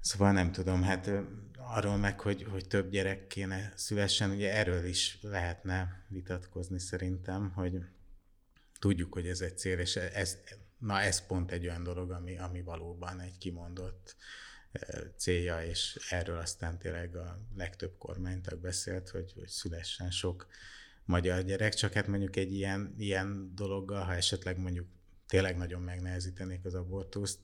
Szóval 0.00 0.32
nem 0.32 0.52
tudom, 0.52 0.82
hát 0.82 1.10
arról 1.56 1.96
meg, 1.96 2.20
hogy, 2.20 2.42
hogy 2.42 2.66
több 2.66 2.90
gyerek 2.90 3.26
kéne 3.26 3.72
szülessen, 3.76 4.30
ugye 4.30 4.54
erről 4.54 4.84
is 4.84 5.18
lehetne 5.22 6.04
vitatkozni 6.08 6.78
szerintem, 6.78 7.50
hogy 7.50 7.78
tudjuk, 8.78 9.12
hogy 9.12 9.26
ez 9.28 9.40
egy 9.40 9.58
cél, 9.58 9.78
és 9.78 9.96
ez, 9.96 10.38
na 10.78 11.00
ez 11.00 11.26
pont 11.26 11.50
egy 11.50 11.66
olyan 11.66 11.82
dolog, 11.82 12.10
ami, 12.10 12.38
ami 12.38 12.62
valóban 12.62 13.20
egy 13.20 13.38
kimondott 13.38 14.16
célja, 15.16 15.62
és 15.64 16.06
erről 16.10 16.38
aztán 16.38 16.78
tényleg 16.78 17.16
a 17.16 17.40
legtöbb 17.56 17.98
kormánytag 17.98 18.58
beszélt, 18.58 19.08
hogy, 19.08 19.32
hogy 19.32 19.48
szülessen 19.48 20.10
sok 20.10 20.46
magyar 21.04 21.42
gyerek, 21.42 21.74
csak 21.74 21.92
hát 21.92 22.06
mondjuk 22.06 22.36
egy 22.36 22.52
ilyen, 22.52 22.94
ilyen 22.98 23.52
dologgal, 23.54 24.04
ha 24.04 24.14
esetleg 24.14 24.58
mondjuk 24.58 24.86
tényleg 25.26 25.56
nagyon 25.56 25.82
megnehezítenék 25.82 26.64
az 26.64 26.74
abortuszt, 26.74 27.38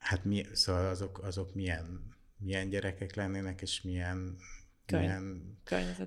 Hát 0.00 0.24
mi, 0.24 0.44
szóval 0.52 0.86
azok, 0.86 1.22
azok 1.22 1.54
milyen, 1.54 2.14
milyen 2.38 2.68
gyerekek 2.68 3.14
lennének, 3.14 3.60
és 3.60 3.82
milyen, 3.82 4.36
milyen 4.86 5.58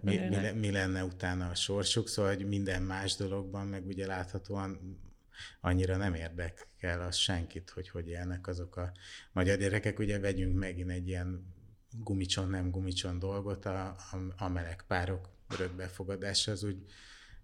mi, 0.02 0.18
mi, 0.18 0.52
mi, 0.52 0.72
lenne 0.72 1.04
utána 1.04 1.50
a 1.50 1.56
sorsuk, 1.56 2.08
szóval 2.08 2.36
hogy 2.36 2.48
minden 2.48 2.82
más 2.82 3.16
dologban, 3.16 3.68
meg 3.68 3.86
ugye 3.86 4.06
láthatóan 4.06 5.00
annyira 5.62 5.98
nem 5.98 6.14
érdekel 6.14 7.02
az 7.02 7.16
senkit, 7.16 7.70
hogy 7.70 7.90
hogy 7.90 8.08
élnek 8.08 8.48
azok 8.48 8.76
a 8.76 8.92
magyar 9.32 9.58
gyerekek. 9.58 10.00
Ugye 10.00 10.20
vegyünk 10.20 10.58
megint 10.58 10.92
egy 10.92 11.08
ilyen 11.08 11.54
gumicson, 11.92 12.50
nem 12.50 12.72
gumicson 12.72 13.20
dolgot, 13.20 13.66
a, 13.66 13.86
a, 13.88 14.18
a 14.38 14.50
meleg 14.50 14.84
párok 14.88 15.30
örökbefogadása, 15.50 16.52
az 16.52 16.64
úgy 16.64 16.86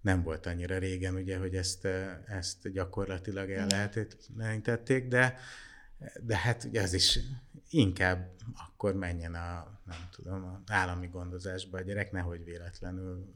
nem 0.01 0.23
volt 0.23 0.45
annyira 0.45 0.77
régen, 0.77 1.15
ugye, 1.15 1.37
hogy 1.37 1.55
ezt, 1.55 1.85
ezt 2.25 2.71
gyakorlatilag 2.71 3.51
el 3.51 3.67
lehetetlenítették, 3.67 5.07
de 5.07 5.39
de 6.21 6.37
hát 6.37 6.63
ugye 6.63 6.81
az 6.81 6.93
is 6.93 7.19
inkább 7.69 8.29
akkor 8.53 8.93
menjen 8.93 9.33
a, 9.33 9.79
nem 9.85 10.09
tudom, 10.11 10.43
a 10.43 10.61
állami 10.67 11.07
gondozásba. 11.07 11.77
A 11.77 11.81
gyerek, 11.81 12.11
nehogy 12.11 12.43
véletlenül 12.43 13.33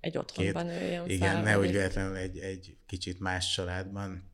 egy 0.00 0.18
otthonban 0.18 0.66
két, 0.66 0.78
nőjön 0.78 1.08
igen, 1.08 1.32
fel. 1.32 1.42
Nehogy 1.42 1.70
véletlenül 1.70 2.16
egy, 2.16 2.38
egy 2.38 2.76
kicsit 2.86 3.20
más 3.20 3.54
családban 3.54 4.30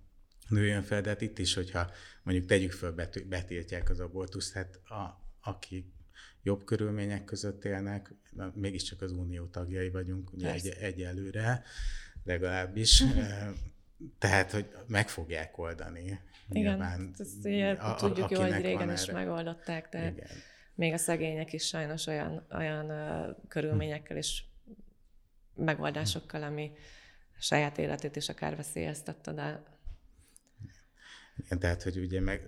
nőjön 0.48 0.82
fel, 0.82 1.00
de 1.00 1.08
hát 1.08 1.20
itt 1.20 1.38
is, 1.38 1.54
hogyha 1.54 1.90
mondjuk 2.22 2.46
tegyük 2.46 2.72
föl, 2.72 2.94
betiltják 3.28 3.90
az 3.90 4.00
abortuszt, 4.00 4.52
hát 4.52 4.76
a, 4.76 5.20
aki 5.40 5.92
jobb 6.42 6.64
körülmények 6.64 7.24
között 7.24 7.64
élnek, 7.64 8.14
mégiscsak 8.54 9.02
az 9.02 9.12
unió 9.12 9.46
tagjai 9.46 9.90
vagyunk, 9.90 10.32
ugye 10.32 10.52
egy, 10.52 10.68
egyelőre 10.68 11.62
legalábbis, 12.24 13.02
tehát, 14.18 14.50
hogy 14.50 14.70
meg 14.86 15.08
fogják 15.08 15.58
oldani 15.58 16.20
igen, 16.50 17.12
ezt 17.18 17.44
ugye, 17.44 17.70
a, 17.72 17.94
tudjuk 17.94 18.30
jó, 18.30 18.40
hogy 18.40 18.60
régen 18.60 18.92
is 18.92 19.02
erre. 19.02 19.12
megoldották, 19.12 19.88
de 19.88 20.10
Igen. 20.10 20.28
még 20.74 20.92
a 20.92 20.96
szegények 20.96 21.52
is 21.52 21.66
sajnos 21.66 22.06
olyan, 22.06 22.46
olyan 22.50 22.90
uh, 22.90 23.36
körülményekkel 23.48 24.16
és 24.16 24.42
megoldásokkal, 25.54 26.42
ami 26.42 26.72
saját 27.38 27.78
életét 27.78 28.16
is 28.16 28.28
akár 28.28 28.56
veszélyeztette, 28.56 29.32
de... 29.32 29.62
Igen, 31.36 31.58
tehát, 31.58 31.82
hogy 31.82 31.98
ugye 31.98 32.20
meg, 32.20 32.46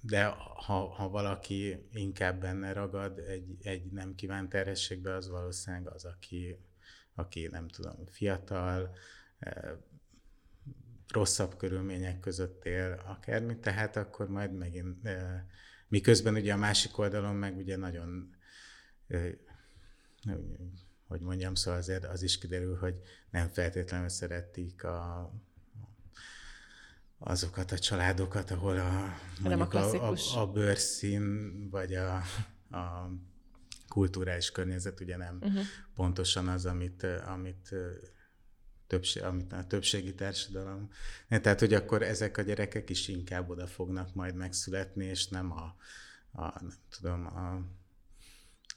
de 0.00 0.24
ha, 0.66 0.88
ha 0.88 1.08
valaki 1.08 1.88
inkább 1.92 2.40
benne 2.40 2.72
ragad 2.72 3.18
egy, 3.18 3.56
egy 3.62 3.92
nem 3.92 4.14
kívánt 4.14 4.48
terhességbe, 4.48 5.14
az 5.14 5.28
valószínűleg 5.28 5.86
az, 5.86 6.04
aki, 6.04 6.58
aki 7.14 7.46
nem 7.46 7.68
tudom, 7.68 8.06
fiatal, 8.06 8.94
rosszabb 11.10 11.56
körülmények 11.56 12.20
között 12.20 12.64
él 12.64 13.02
akármi, 13.06 13.58
tehát 13.58 13.96
akkor 13.96 14.28
majd 14.28 14.52
megint, 14.52 15.08
miközben 15.88 16.34
ugye 16.34 16.52
a 16.52 16.56
másik 16.56 16.98
oldalon 16.98 17.34
meg 17.34 17.56
ugye 17.56 17.76
nagyon, 17.76 18.34
hogy 21.08 21.20
mondjam, 21.20 21.54
szóval 21.54 21.80
azért 21.80 22.04
az 22.04 22.22
is 22.22 22.38
kiderül, 22.38 22.76
hogy 22.76 22.94
nem 23.30 23.48
feltétlenül 23.48 24.08
szeretik 24.08 24.84
a, 24.84 25.30
azokat 27.18 27.72
a 27.72 27.78
családokat, 27.78 28.50
ahol 28.50 28.78
a, 28.78 29.14
mondjuk 29.40 29.74
a, 29.74 30.10
a, 30.10 30.16
a 30.34 30.46
bőrszín, 30.46 31.52
vagy 31.70 31.94
a, 31.94 32.14
a 32.70 33.10
kulturális 33.88 34.50
környezet 34.50 35.00
ugye 35.00 35.16
nem 35.16 35.38
uh-huh. 35.40 35.62
pontosan 35.94 36.48
az, 36.48 36.66
amit, 36.66 37.02
amit 37.26 37.74
többség, 38.90 39.22
amit 39.22 39.52
a 39.52 39.64
többségi 39.66 40.14
társadalom. 40.14 40.90
Tehát, 41.28 41.60
hogy 41.60 41.74
akkor 41.74 42.02
ezek 42.02 42.36
a 42.38 42.42
gyerekek 42.42 42.90
is 42.90 43.08
inkább 43.08 43.50
oda 43.50 43.66
fognak 43.66 44.14
majd 44.14 44.34
megszületni, 44.34 45.04
és 45.04 45.28
nem 45.28 45.52
a, 45.52 45.76
a 46.40 46.62
nem 46.62 46.72
tudom, 46.88 47.26
a, 47.26 47.62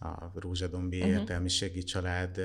a 0.08 0.32
Rózsadombi 0.36 0.98
uh-huh. 1.00 1.14
értelmiségi 1.14 1.84
család 1.84 2.40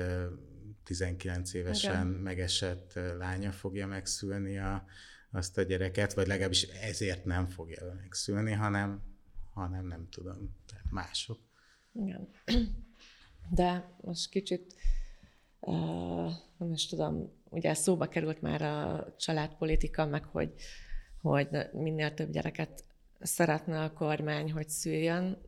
19 0.83 1.53
évesen 1.53 2.07
Igen. 2.07 2.07
megesett 2.07 2.93
lánya 3.17 3.51
fogja 3.51 3.87
megszülni 3.87 4.57
a, 4.57 4.85
azt 5.31 5.57
a 5.57 5.61
gyereket, 5.61 6.13
vagy 6.13 6.27
legalábbis 6.27 6.63
ezért 6.63 7.25
nem 7.25 7.47
fogja 7.47 7.93
megszülni, 8.01 8.51
hanem, 8.51 9.01
hanem 9.53 9.87
nem 9.87 10.07
tudom, 10.09 10.55
tehát 10.65 10.91
mások. 10.91 11.39
Igen. 11.93 12.29
De 13.49 13.95
most 14.01 14.29
kicsit, 14.29 14.75
uh, 15.59 16.31
nem 16.57 16.71
is 16.71 16.87
tudom, 16.87 17.31
ugye 17.49 17.73
szóba 17.73 18.07
került 18.07 18.41
már 18.41 18.61
a 18.61 19.07
családpolitika, 19.17 20.05
meg 20.05 20.23
hogy, 20.23 20.53
hogy 21.21 21.47
minél 21.71 22.13
több 22.13 22.31
gyereket 22.31 22.83
szeretne 23.19 23.83
a 23.83 23.93
kormány, 23.93 24.51
hogy 24.51 24.69
szüljön, 24.69 25.41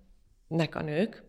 nek 0.48 0.76
a 0.76 0.82
nők, 0.82 1.24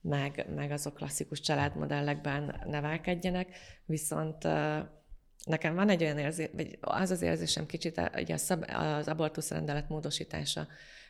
meg, 0.00 0.46
meg 0.54 0.70
azok 0.70 0.94
klasszikus 0.94 1.40
családmodellekben 1.40 2.62
nevelkedjenek, 2.66 3.56
viszont 3.84 4.42
nekem 5.44 5.74
van 5.74 5.88
egy 5.88 6.02
olyan 6.02 6.18
érzés, 6.18 6.48
vagy 6.52 6.78
az 6.80 7.10
az 7.10 7.22
érzésem 7.22 7.66
kicsit, 7.66 8.10
ugye 8.16 8.34
az 8.68 9.08
abortusz 9.08 9.50
rendelet 9.50 9.88
módosítása 9.88 10.66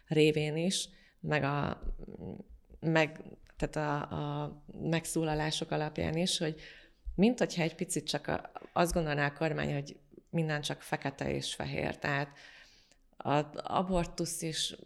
révén 0.06 0.56
is, 0.56 0.88
meg 1.20 1.42
a, 1.42 1.82
meg, 2.80 3.22
tehát 3.56 3.76
a, 3.76 4.42
a 4.42 4.62
megszólalások 4.82 5.70
alapján 5.70 6.16
is, 6.16 6.38
hogy 6.38 6.60
mint 7.20 7.38
hogyha 7.38 7.62
egy 7.62 7.74
picit 7.74 8.08
csak 8.08 8.26
a, 8.26 8.50
azt 8.72 8.92
gondolná 8.92 9.26
a 9.26 9.32
kormány, 9.32 9.72
hogy 9.72 9.96
minden 10.30 10.60
csak 10.60 10.82
fekete 10.82 11.34
és 11.34 11.54
fehér. 11.54 11.98
Tehát 11.98 12.36
az 13.16 13.44
abortusz 13.54 14.42
is 14.42 14.76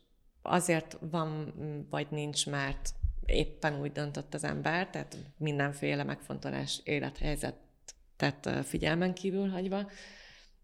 azért 0.43 0.97
van, 1.01 1.55
vagy 1.91 2.07
nincs, 2.11 2.47
mert 2.47 2.91
éppen 3.27 3.81
úgy 3.81 3.93
döntött 3.93 4.35
az 4.35 4.45
ember, 4.45 4.91
tehát 4.91 5.17
mindenféle 5.37 6.03
megfontolás, 6.03 6.81
élethelyzetet 6.85 8.51
figyelmen 8.63 9.15
kívül 9.15 9.49
hagyva, 9.49 9.91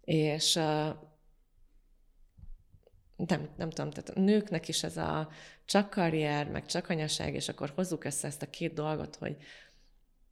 és 0.04 0.54
nem, 3.16 3.48
nem 3.56 3.70
tudom, 3.70 3.90
tehát 3.90 4.10
a 4.10 4.20
nőknek 4.20 4.68
is 4.68 4.82
ez 4.82 4.96
a 4.96 5.28
csak 5.64 5.90
karrier, 5.90 6.48
meg 6.48 6.66
csak 6.66 6.88
anyaság, 6.88 7.34
és 7.34 7.48
akkor 7.48 7.72
hozzuk 7.74 8.04
össze 8.04 8.26
ezt 8.26 8.42
a 8.42 8.50
két 8.50 8.72
dolgot, 8.72 9.16
hogy 9.16 9.36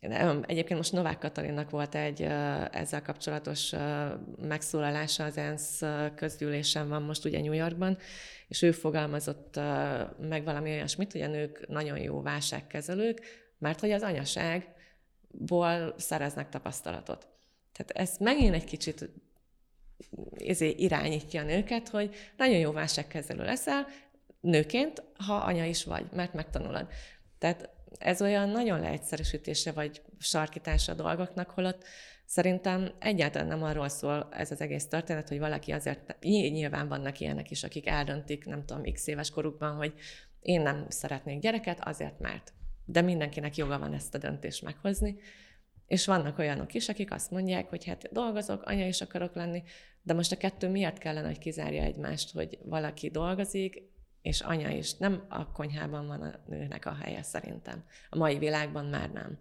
Egyébként 0.01 0.79
most 0.79 0.93
Novák 0.93 1.19
Katalinnak 1.19 1.71
volt 1.71 1.95
egy 1.95 2.23
ezzel 2.73 3.03
kapcsolatos 3.03 3.73
megszólalása 4.43 5.25
az 5.25 5.37
ENSZ 5.37 5.83
közgyűlésen 6.15 6.89
van 6.89 7.03
most 7.03 7.25
ugye 7.25 7.41
New 7.41 7.53
Yorkban, 7.53 7.99
és 8.49 8.63
ő 8.63 8.73
fogalmazott 8.73 9.57
meg 10.21 10.45
valami 10.45 10.71
olyasmit, 10.71 11.13
hogy 11.13 11.21
a 11.21 11.27
nők 11.27 11.69
nagyon 11.69 11.99
jó 11.99 12.23
válságkezelők, 12.23 13.21
mert 13.59 13.81
hogy 13.81 13.91
az 13.91 14.03
anyaságból 14.03 15.95
szereznek 15.97 16.49
tapasztalatot. 16.49 17.29
Tehát 17.73 18.11
ez 18.11 18.17
megint 18.19 18.55
egy 18.55 18.65
kicsit 18.65 19.11
ezért 20.47 20.79
irányítja 20.79 21.41
a 21.41 21.45
nőket, 21.45 21.89
hogy 21.89 22.15
nagyon 22.37 22.59
jó 22.59 22.73
válságkezelő 22.73 23.45
leszel, 23.45 23.87
nőként, 24.41 25.03
ha 25.27 25.35
anya 25.35 25.65
is 25.65 25.85
vagy, 25.85 26.07
mert 26.13 26.33
megtanulod. 26.33 26.87
Tehát 27.39 27.71
ez 27.99 28.23
olyan 28.23 28.49
nagyon 28.49 28.81
leegyszerűsítése 28.81 29.73
vagy 29.73 30.03
sarkítása 30.19 30.93
a 30.93 30.95
dolgoknak, 30.95 31.51
holott 31.51 31.85
szerintem 32.25 32.93
egyáltalán 32.99 33.49
nem 33.49 33.63
arról 33.63 33.89
szól 33.89 34.29
ez 34.31 34.51
az 34.51 34.61
egész 34.61 34.89
történet, 34.89 35.29
hogy 35.29 35.39
valaki 35.39 35.73
azért, 35.73 36.17
nyilván 36.21 36.89
vannak 36.89 37.21
ilyenek 37.21 37.51
is, 37.51 37.65
akik 37.65 37.87
eldöntik, 37.87 38.45
nem 38.45 38.65
tudom, 38.65 38.93
x 38.93 39.07
éves 39.07 39.31
korukban, 39.31 39.77
hogy 39.77 39.93
én 40.41 40.61
nem 40.61 40.87
szeretnék 40.89 41.41
gyereket, 41.41 41.79
azért 41.81 42.19
mert. 42.19 42.53
De 42.85 43.01
mindenkinek 43.01 43.57
joga 43.57 43.79
van 43.79 43.95
ezt 43.95 44.15
a 44.15 44.19
döntést 44.19 44.63
meghozni. 44.63 45.17
És 45.87 46.07
vannak 46.07 46.39
olyanok 46.39 46.75
is, 46.75 46.89
akik 46.89 47.13
azt 47.13 47.31
mondják, 47.31 47.69
hogy 47.69 47.85
hát 47.85 48.13
dolgozok, 48.13 48.63
anya 48.63 48.87
is 48.87 49.01
akarok 49.01 49.35
lenni, 49.35 49.63
de 50.03 50.15
most 50.15 50.33
a 50.33 50.37
kettő 50.37 50.69
miért 50.69 50.99
kellene, 50.99 51.27
hogy 51.27 51.39
kizárja 51.39 51.83
egymást, 51.83 52.33
hogy 52.33 52.59
valaki 52.65 53.11
dolgozik, 53.11 53.83
és 54.23 54.41
anya 54.41 54.69
is. 54.69 54.95
Nem 54.95 55.25
a 55.29 55.53
konyhában 55.53 56.07
van 56.07 56.23
a 56.23 56.41
nőnek 56.47 56.87
a 56.87 56.95
helye 56.95 57.23
szerintem. 57.23 57.85
A 58.11 58.17
mai 58.17 58.39
világban 58.39 58.87
már 58.87 59.13
nem. 59.13 59.39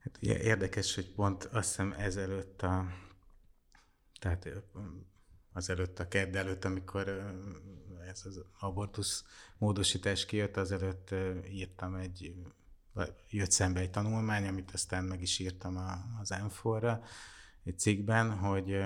Hát 0.00 0.18
ugye 0.22 0.40
érdekes, 0.40 0.94
hogy 0.94 1.14
pont 1.14 1.44
azt 1.44 1.68
hiszem 1.68 1.94
ezelőtt 1.98 2.62
a, 2.62 2.86
tehát 4.20 4.48
az 5.52 5.70
előtt 5.70 5.98
a 5.98 6.08
kedd 6.08 6.36
előtt, 6.36 6.64
amikor 6.64 7.34
ez 8.08 8.22
az 8.24 8.44
abortusz 8.58 9.24
módosítás 9.58 10.26
kijött, 10.26 10.56
azelőtt 10.56 11.14
írtam 11.50 11.94
egy, 11.94 12.34
jött 13.30 13.50
szembe 13.50 13.80
egy 13.80 13.90
tanulmány, 13.90 14.46
amit 14.46 14.70
aztán 14.70 15.04
meg 15.04 15.22
is 15.22 15.38
írtam 15.38 15.76
az 16.20 16.34
M4-ra, 16.34 17.04
egy 17.64 17.78
cikkben, 17.78 18.38
hogy 18.38 18.82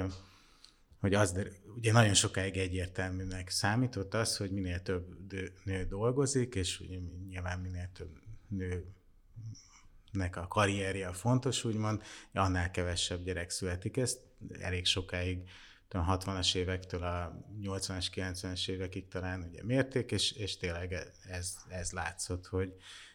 hogy 1.02 1.14
az, 1.14 1.46
ugye 1.76 1.92
nagyon 1.92 2.14
sokáig 2.14 2.56
egyértelműnek 2.56 3.50
számított 3.50 4.14
az, 4.14 4.36
hogy 4.36 4.50
minél 4.50 4.82
több 4.82 5.32
nő 5.64 5.84
dolgozik, 5.84 6.54
és 6.54 6.82
nyilván 7.28 7.58
minél 7.58 7.90
több 7.92 8.18
nőnek 8.48 10.36
a 10.36 10.46
karrierje 10.48 11.12
fontos, 11.12 11.64
úgymond, 11.64 12.02
annál 12.32 12.70
kevesebb 12.70 13.24
gyerek 13.24 13.50
születik. 13.50 13.96
Ezt 13.96 14.20
elég 14.60 14.84
sokáig, 14.84 15.48
a 15.88 16.18
60-as 16.18 16.54
évektől 16.54 17.02
a 17.02 17.44
80-as, 17.62 18.06
90-es 18.14 18.68
évekig 18.68 19.08
talán 19.08 19.42
ugye 19.42 19.64
mérték, 19.64 20.10
és, 20.10 20.32
és 20.32 20.56
tényleg 20.56 20.92
ez, 21.28 21.56
ez 21.68 21.92
látszott, 21.92 22.46
hogy 22.46 22.74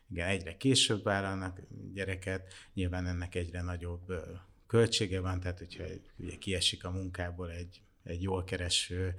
igen, 0.10 0.28
egyre 0.28 0.58
később 0.58 1.04
vállalnak 1.04 1.60
gyereket, 1.94 2.54
nyilván 2.74 3.08
ennek 3.08 3.36
egyre 3.36 3.62
nagyobb 3.62 4.14
költsége 4.68 5.20
van, 5.20 5.40
tehát 5.40 5.58
hogyha 5.58 5.84
ugye 6.18 6.38
kiesik 6.38 6.86
a 6.86 6.92
munkából 6.92 7.52
egy, 7.52 7.82
egy 8.04 8.22
jól 8.22 8.44
kereső 8.44 9.16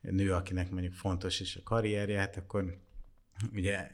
nő, 0.00 0.32
akinek 0.32 0.70
mondjuk 0.70 0.94
fontos 0.94 1.40
is 1.40 1.56
a 1.56 1.62
karrierje, 1.62 2.18
hát 2.18 2.36
akkor 2.36 2.78
ugye 3.52 3.90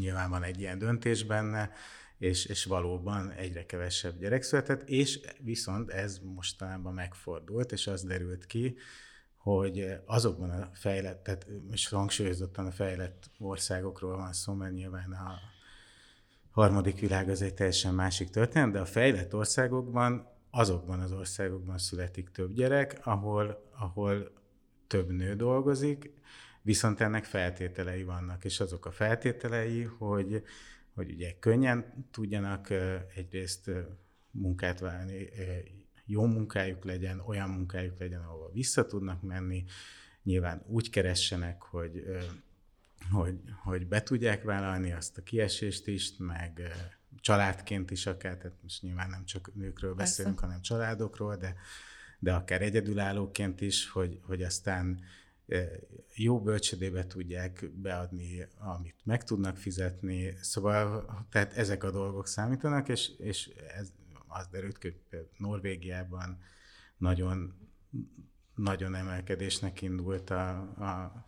nyilván 0.00 0.30
van 0.30 0.42
egy 0.42 0.60
ilyen 0.60 0.78
döntés 0.78 1.22
benne, 1.22 1.70
és, 2.18 2.44
és 2.44 2.64
valóban 2.64 3.30
egyre 3.30 3.66
kevesebb 3.66 4.18
gyerek 4.18 4.42
született, 4.42 4.88
és 4.88 5.20
viszont 5.38 5.90
ez 5.90 6.18
mostanában 6.18 6.94
megfordult, 6.94 7.72
és 7.72 7.86
az 7.86 8.02
derült 8.02 8.46
ki, 8.46 8.76
hogy 9.36 9.86
azokban 10.04 10.50
a 10.50 10.70
fejlett, 10.72 11.22
tehát 11.22 11.46
most 11.70 11.88
hangsúlyozottan 11.88 12.66
a 12.66 12.70
fejlett 12.70 13.30
országokról 13.38 14.16
van 14.16 14.32
szó, 14.32 14.52
mert 14.52 14.72
nyilván 14.72 15.12
a 15.12 15.38
harmadik 16.54 17.00
világ 17.00 17.28
az 17.28 17.42
egy 17.42 17.54
teljesen 17.54 17.94
másik 17.94 18.28
történet, 18.28 18.70
de 18.70 18.80
a 18.80 18.84
fejlett 18.84 19.34
országokban, 19.34 20.28
azokban 20.50 21.00
az 21.00 21.12
országokban 21.12 21.78
születik 21.78 22.28
több 22.30 22.52
gyerek, 22.52 23.00
ahol, 23.02 23.70
ahol 23.78 24.32
több 24.86 25.10
nő 25.10 25.34
dolgozik, 25.34 26.12
viszont 26.62 27.00
ennek 27.00 27.24
feltételei 27.24 28.02
vannak, 28.02 28.44
és 28.44 28.60
azok 28.60 28.86
a 28.86 28.90
feltételei, 28.90 29.82
hogy, 29.82 30.42
hogy 30.94 31.10
ugye 31.10 31.32
könnyen 31.38 32.08
tudjanak 32.10 32.68
egyrészt 33.14 33.70
munkát 34.30 34.80
válni, 34.80 35.28
jó 36.04 36.26
munkájuk 36.26 36.84
legyen, 36.84 37.20
olyan 37.20 37.50
munkájuk 37.50 37.98
legyen, 37.98 38.20
ahol 38.20 38.50
vissza 38.52 38.86
tudnak 38.86 39.22
menni, 39.22 39.64
nyilván 40.22 40.64
úgy 40.66 40.90
keressenek, 40.90 41.62
hogy 41.62 42.04
hogy, 43.14 43.40
hogy 43.62 43.86
be 43.86 44.02
tudják 44.02 44.42
vállalni 44.42 44.92
azt 44.92 45.18
a 45.18 45.22
kiesést 45.22 45.86
is, 45.86 46.12
meg 46.18 46.60
családként 47.20 47.90
is 47.90 48.06
akár, 48.06 48.36
tehát 48.36 48.56
most 48.62 48.82
nyilván 48.82 49.10
nem 49.10 49.24
csak 49.24 49.54
nőkről 49.54 49.94
Persze. 49.94 50.12
beszélünk, 50.12 50.40
hanem 50.40 50.60
családokról, 50.60 51.36
de, 51.36 51.54
de 52.18 52.32
akár 52.32 52.62
egyedülállóként 52.62 53.60
is, 53.60 53.88
hogy, 53.88 54.20
hogy 54.22 54.42
aztán 54.42 55.00
jó 56.14 56.40
bölcsödébe 56.40 57.06
tudják 57.06 57.70
beadni, 57.74 58.46
amit 58.58 58.96
meg 59.04 59.24
tudnak 59.24 59.56
fizetni. 59.56 60.36
Szóval, 60.40 61.06
tehát 61.30 61.52
ezek 61.52 61.84
a 61.84 61.90
dolgok 61.90 62.26
számítanak, 62.26 62.88
és, 62.88 63.10
és 63.18 63.46
ez 63.76 63.92
az 64.26 64.46
derült 64.46 64.78
hogy 64.78 65.28
Norvégiában 65.36 66.38
nagyon, 66.96 67.54
nagyon 68.54 68.94
emelkedésnek 68.94 69.82
indult 69.82 70.30
a, 70.30 70.58
a 70.60 71.24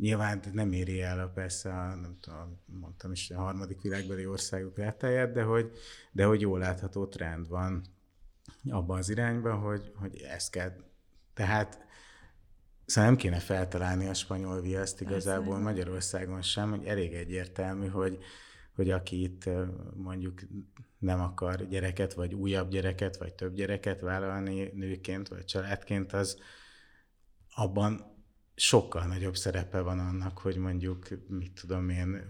Nyilván 0.00 0.40
nem 0.52 0.72
éri 0.72 1.02
el 1.02 1.20
a 1.20 1.28
persze, 1.28 1.70
a, 1.70 1.94
nem 1.94 2.16
tudom, 2.20 2.60
mondtam 2.64 3.12
is, 3.12 3.30
a 3.30 3.40
harmadik 3.40 3.80
világbeli 3.80 4.26
országok 4.26 4.78
rátáját, 4.78 5.32
de 5.32 5.42
hogy, 5.42 5.70
de 6.12 6.24
hogy 6.24 6.40
jól 6.40 6.58
látható 6.58 7.06
trend 7.06 7.48
van 7.48 7.84
abban 8.70 8.98
az 8.98 9.08
irányban, 9.08 9.58
hogy, 9.58 9.92
hogy 9.94 10.16
ezt 10.16 10.50
kell. 10.50 10.72
Tehát 11.34 11.88
Szóval 12.84 13.10
nem 13.10 13.18
kéne 13.18 13.38
feltalálni 13.38 14.06
a 14.06 14.14
spanyol 14.14 14.60
viaszt 14.60 15.00
igazából 15.00 15.54
Persze. 15.54 15.62
Magyarországon 15.62 16.42
sem, 16.42 16.70
hogy 16.70 16.84
elég 16.84 17.12
egyértelmű, 17.14 17.86
hogy, 17.86 18.18
hogy 18.74 18.90
aki 18.90 19.22
itt 19.22 19.48
mondjuk 19.94 20.40
nem 20.98 21.20
akar 21.20 21.68
gyereket, 21.68 22.14
vagy 22.14 22.34
újabb 22.34 22.70
gyereket, 22.70 23.16
vagy 23.16 23.34
több 23.34 23.54
gyereket 23.54 24.00
vállalni 24.00 24.70
nőként, 24.74 25.28
vagy 25.28 25.44
családként, 25.44 26.12
az 26.12 26.38
abban 27.54 28.19
sokkal 28.60 29.06
nagyobb 29.06 29.36
szerepe 29.36 29.80
van 29.80 29.98
annak, 29.98 30.38
hogy 30.38 30.56
mondjuk, 30.56 31.08
mit 31.28 31.60
tudom 31.60 31.88
én, 31.88 32.26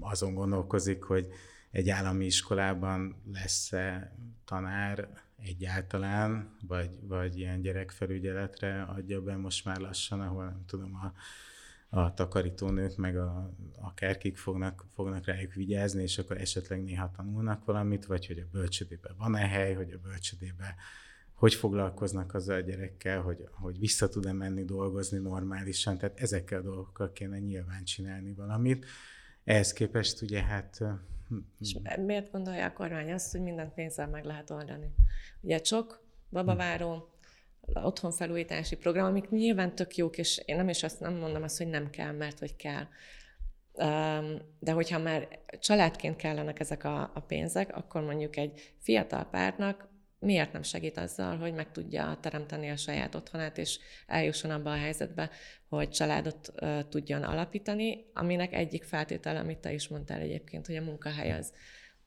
azon 0.00 0.34
gondolkozik, 0.34 1.02
hogy 1.02 1.28
egy 1.70 1.88
állami 1.88 2.24
iskolában 2.24 3.22
lesz-e 3.32 4.16
tanár 4.44 5.08
egyáltalán, 5.38 6.56
vagy, 6.66 6.90
vagy 7.00 7.38
ilyen 7.38 7.60
gyerekfelügyeletre 7.60 8.82
adja 8.82 9.22
be 9.22 9.36
most 9.36 9.64
már 9.64 9.78
lassan, 9.78 10.20
ahol 10.20 10.44
nem 10.44 10.64
tudom, 10.66 10.94
a, 10.94 11.12
a 11.98 12.14
takarítónők 12.14 12.96
meg 12.96 13.16
a, 13.16 13.50
akárkik 13.80 14.36
fognak, 14.36 14.84
fognak 14.94 15.24
rájuk 15.24 15.52
vigyázni, 15.52 16.02
és 16.02 16.18
akkor 16.18 16.40
esetleg 16.40 16.82
néha 16.82 17.10
tanulnak 17.16 17.64
valamit, 17.64 18.06
vagy 18.06 18.26
hogy 18.26 18.38
a 18.38 18.48
bölcsödében 18.52 19.14
van-e 19.18 19.46
hely, 19.46 19.74
hogy 19.74 19.92
a 19.92 19.98
bölcsödében 19.98 20.74
hogy 21.38 21.54
foglalkoznak 21.54 22.34
azzal 22.34 22.56
a 22.56 22.60
gyerekkel, 22.60 23.20
hogy, 23.20 23.48
hogy 23.50 23.78
vissza 23.78 24.08
tud-e 24.08 24.32
menni 24.32 24.64
dolgozni 24.64 25.18
normálisan, 25.18 25.98
tehát 25.98 26.20
ezekkel 26.20 26.58
a 26.58 26.62
dolgokkal 26.62 27.12
kéne 27.12 27.38
nyilván 27.38 27.84
csinálni 27.84 28.32
valamit. 28.32 28.86
Ehhez 29.44 29.72
képest 29.72 30.22
ugye 30.22 30.42
hát... 30.42 30.80
És 31.60 31.76
miért 32.06 32.30
gondolja 32.30 32.64
a 32.64 32.72
kormány 32.72 33.12
azt, 33.12 33.32
hogy 33.32 33.40
mindent 33.40 33.74
pénzzel 33.74 34.08
meg 34.08 34.24
lehet 34.24 34.50
oldani? 34.50 34.90
Ugye 35.40 35.58
csok, 35.58 36.02
babaváró, 36.30 37.08
otthonfelújítási 37.74 38.76
program, 38.76 39.06
amik 39.06 39.28
nyilván 39.28 39.74
tök 39.74 39.96
jók, 39.96 40.18
és 40.18 40.42
én 40.44 40.56
nem 40.56 40.68
is 40.68 40.82
azt 40.82 41.00
nem 41.00 41.14
mondom 41.14 41.42
azt, 41.42 41.58
hogy 41.58 41.68
nem 41.68 41.90
kell, 41.90 42.12
mert 42.12 42.38
hogy 42.38 42.56
kell. 42.56 42.86
De 44.58 44.72
hogyha 44.72 44.98
már 44.98 45.28
családként 45.60 46.16
kellenek 46.16 46.60
ezek 46.60 46.84
a, 46.84 47.10
a 47.14 47.20
pénzek, 47.20 47.76
akkor 47.76 48.02
mondjuk 48.02 48.36
egy 48.36 48.74
fiatal 48.78 49.24
párnak 49.24 49.87
miért 50.18 50.52
nem 50.52 50.62
segít 50.62 50.98
azzal, 50.98 51.36
hogy 51.36 51.54
meg 51.54 51.72
tudja 51.72 52.18
teremteni 52.20 52.70
a 52.70 52.76
saját 52.76 53.14
otthonát, 53.14 53.58
és 53.58 53.78
eljusson 54.06 54.50
abba 54.50 54.70
a 54.70 54.76
helyzetbe, 54.76 55.30
hogy 55.68 55.90
családot 55.90 56.52
tudjon 56.88 57.22
alapítani, 57.22 58.04
aminek 58.14 58.52
egyik 58.52 58.84
feltétele, 58.84 59.38
amit 59.38 59.58
te 59.58 59.72
is 59.72 59.88
mondtál 59.88 60.20
egyébként, 60.20 60.66
hogy 60.66 60.76
a 60.76 60.82
munkahely 60.82 61.32
az 61.32 61.52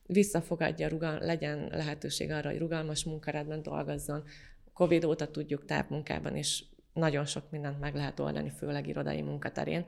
visszafogadja, 0.06 0.88
rugal, 0.88 1.18
legyen 1.18 1.68
lehetőség 1.70 2.30
arra, 2.30 2.50
hogy 2.50 2.58
rugalmas 2.58 3.04
munkaredben 3.04 3.62
dolgozzon. 3.62 4.24
Covid 4.72 5.04
óta 5.04 5.30
tudjuk 5.30 5.64
távmunkában 5.64 6.36
is 6.36 6.64
nagyon 6.92 7.24
sok 7.24 7.50
mindent 7.50 7.80
meg 7.80 7.94
lehet 7.94 8.20
oldani, 8.20 8.50
főleg 8.50 8.86
irodai 8.86 9.22
munkaterén. 9.22 9.86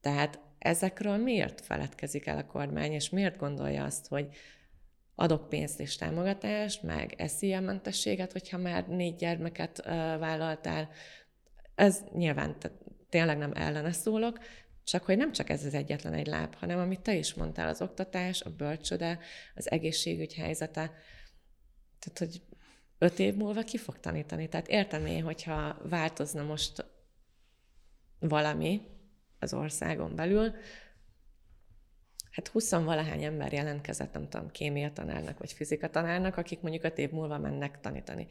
Tehát 0.00 0.40
ezekről 0.58 1.16
miért 1.16 1.60
feledkezik 1.60 2.26
el 2.26 2.38
a 2.38 2.46
kormány, 2.46 2.92
és 2.92 3.10
miért 3.10 3.36
gondolja 3.36 3.84
azt, 3.84 4.08
hogy 4.08 4.28
adok 5.18 5.48
pénzt 5.48 5.80
és 5.80 5.96
támogatást, 5.96 6.82
meg 6.82 7.14
eszélyementességet, 7.16 8.32
hogyha 8.32 8.58
már 8.58 8.88
négy 8.88 9.16
gyermeket 9.16 9.82
vállaltál. 10.18 10.88
Ez 11.74 12.04
nyilván 12.12 12.56
tényleg 13.08 13.38
nem 13.38 13.52
ellene 13.54 13.92
szólok, 13.92 14.38
csak 14.84 15.04
hogy 15.04 15.16
nem 15.16 15.32
csak 15.32 15.50
ez 15.50 15.64
az 15.64 15.74
egyetlen 15.74 16.12
egy 16.14 16.26
láb, 16.26 16.54
hanem 16.54 16.78
amit 16.78 17.00
te 17.00 17.14
is 17.14 17.34
mondtál, 17.34 17.68
az 17.68 17.82
oktatás, 17.82 18.42
a 18.42 18.50
bölcsöde, 18.50 19.18
az 19.54 19.70
egészségügy 19.70 20.34
helyzete. 20.34 20.92
Tehát, 21.98 22.18
hogy 22.18 22.42
öt 22.98 23.18
év 23.18 23.34
múlva 23.34 23.62
ki 23.62 23.76
fog 23.76 24.00
tanítani? 24.00 24.48
Tehát 24.48 24.68
értem 24.68 25.06
én, 25.06 25.22
hogyha 25.22 25.78
változna 25.82 26.42
most 26.42 26.84
valami 28.18 28.80
az 29.38 29.54
országon 29.54 30.16
belül, 30.16 30.54
hát 32.36 32.48
20 32.48 32.70
valahány 32.70 33.24
ember 33.24 33.52
jelentkezett, 33.52 34.12
nem 34.12 34.28
tudom, 34.28 34.50
kémia 34.50 34.92
tanárnak 34.92 35.38
vagy 35.38 35.52
fizika 35.52 35.90
tanárnak, 35.90 36.36
akik 36.36 36.60
mondjuk 36.60 36.84
öt 36.84 36.98
év 36.98 37.10
múlva 37.10 37.38
mennek 37.38 37.80
tanítani. 37.80 38.28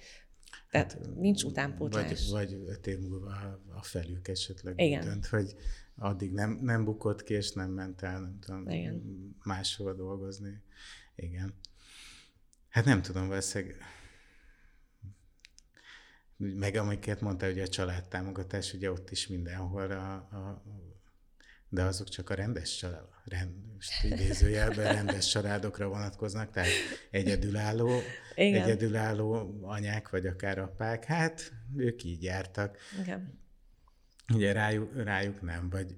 Tehát 0.71 0.93
hát, 0.93 1.15
nincs 1.15 1.43
utánpótlás. 1.43 2.29
Vagy, 2.31 2.57
vagy 2.57 2.69
öt 2.69 2.87
év 2.87 2.99
múlva 2.99 3.59
a 3.75 3.81
felük 3.81 4.27
esetleg 4.27 4.79
Igen. 4.79 5.03
dönt, 5.03 5.25
hogy 5.25 5.55
addig 5.97 6.31
nem, 6.31 6.59
nem 6.61 6.83
bukott 6.83 7.23
ki, 7.23 7.33
és 7.33 7.51
nem 7.51 7.71
ment 7.71 8.01
el, 8.01 8.19
nem 8.19 8.39
tudom, 8.39 8.69
Igen. 8.69 9.35
máshova 9.43 9.93
dolgozni. 9.93 10.61
Igen. 11.15 11.53
Hát 12.69 12.85
nem 12.85 13.01
tudom, 13.01 13.27
valószínűleg 13.27 13.77
meg 16.37 16.75
amiket 16.75 17.21
mondta, 17.21 17.49
ugye 17.49 17.63
a 17.63 17.67
családtámogatás, 17.67 18.73
ugye 18.73 18.91
ott 18.91 19.11
is 19.11 19.27
mindenhol 19.27 19.91
a, 19.91 20.13
a 20.13 20.63
de 21.69 21.83
azok 21.83 22.09
csak 22.09 22.29
a 22.29 22.33
rendes 22.33 22.75
család, 22.75 23.14
rend, 23.25 23.53
idézőjelben 24.01 24.93
rendes 24.93 25.27
családokra 25.27 25.87
vonatkoznak, 25.87 26.51
tehát 26.51 26.69
egyedülálló, 27.11 27.99
Igen. 28.35 28.63
egyedülálló 28.63 29.59
anyák, 29.61 30.09
vagy 30.09 30.25
akár 30.25 30.59
apák, 30.59 31.03
hát 31.03 31.51
ők 31.75 32.03
így 32.03 32.23
jártak. 32.23 32.77
Igen. 33.01 33.43
Ugye 34.33 34.51
rájuk, 34.51 35.03
rájuk 35.03 35.41
nem, 35.41 35.69
vagy, 35.69 35.95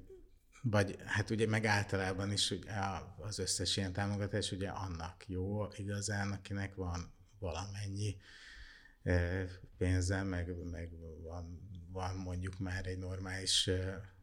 vagy 0.62 0.96
hát 1.06 1.30
ugye 1.30 1.48
meg 1.48 1.66
általában 1.66 2.32
is 2.32 2.52
ugye 2.52 2.72
az 3.18 3.40
összes 3.40 3.78
ilyen 3.78 3.94
támogatás 3.94 4.52
ugye 4.52 4.70
annak 4.70 5.28
jó 5.28 5.68
igazán, 5.76 6.32
akinek 6.32 6.76
van 6.76 7.14
valamennyi 7.40 8.18
pénze, 9.78 10.24
meg, 10.24 10.56
meg 10.72 10.90
van, 11.24 11.70
van 11.92 12.16
mondjuk 12.16 12.60
már 12.60 12.86
egy 12.86 12.98
normális 12.98 13.70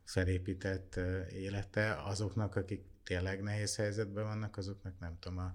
felépített 0.05 1.01
élete 1.33 2.03
azoknak, 2.03 2.57
akik 2.57 2.85
tényleg 3.05 3.43
nehéz 3.43 3.77
helyzetben 3.77 4.25
vannak, 4.25 4.57
azoknak 4.57 4.99
nem 4.99 5.17
tudom, 5.21 5.38
a, 5.38 5.53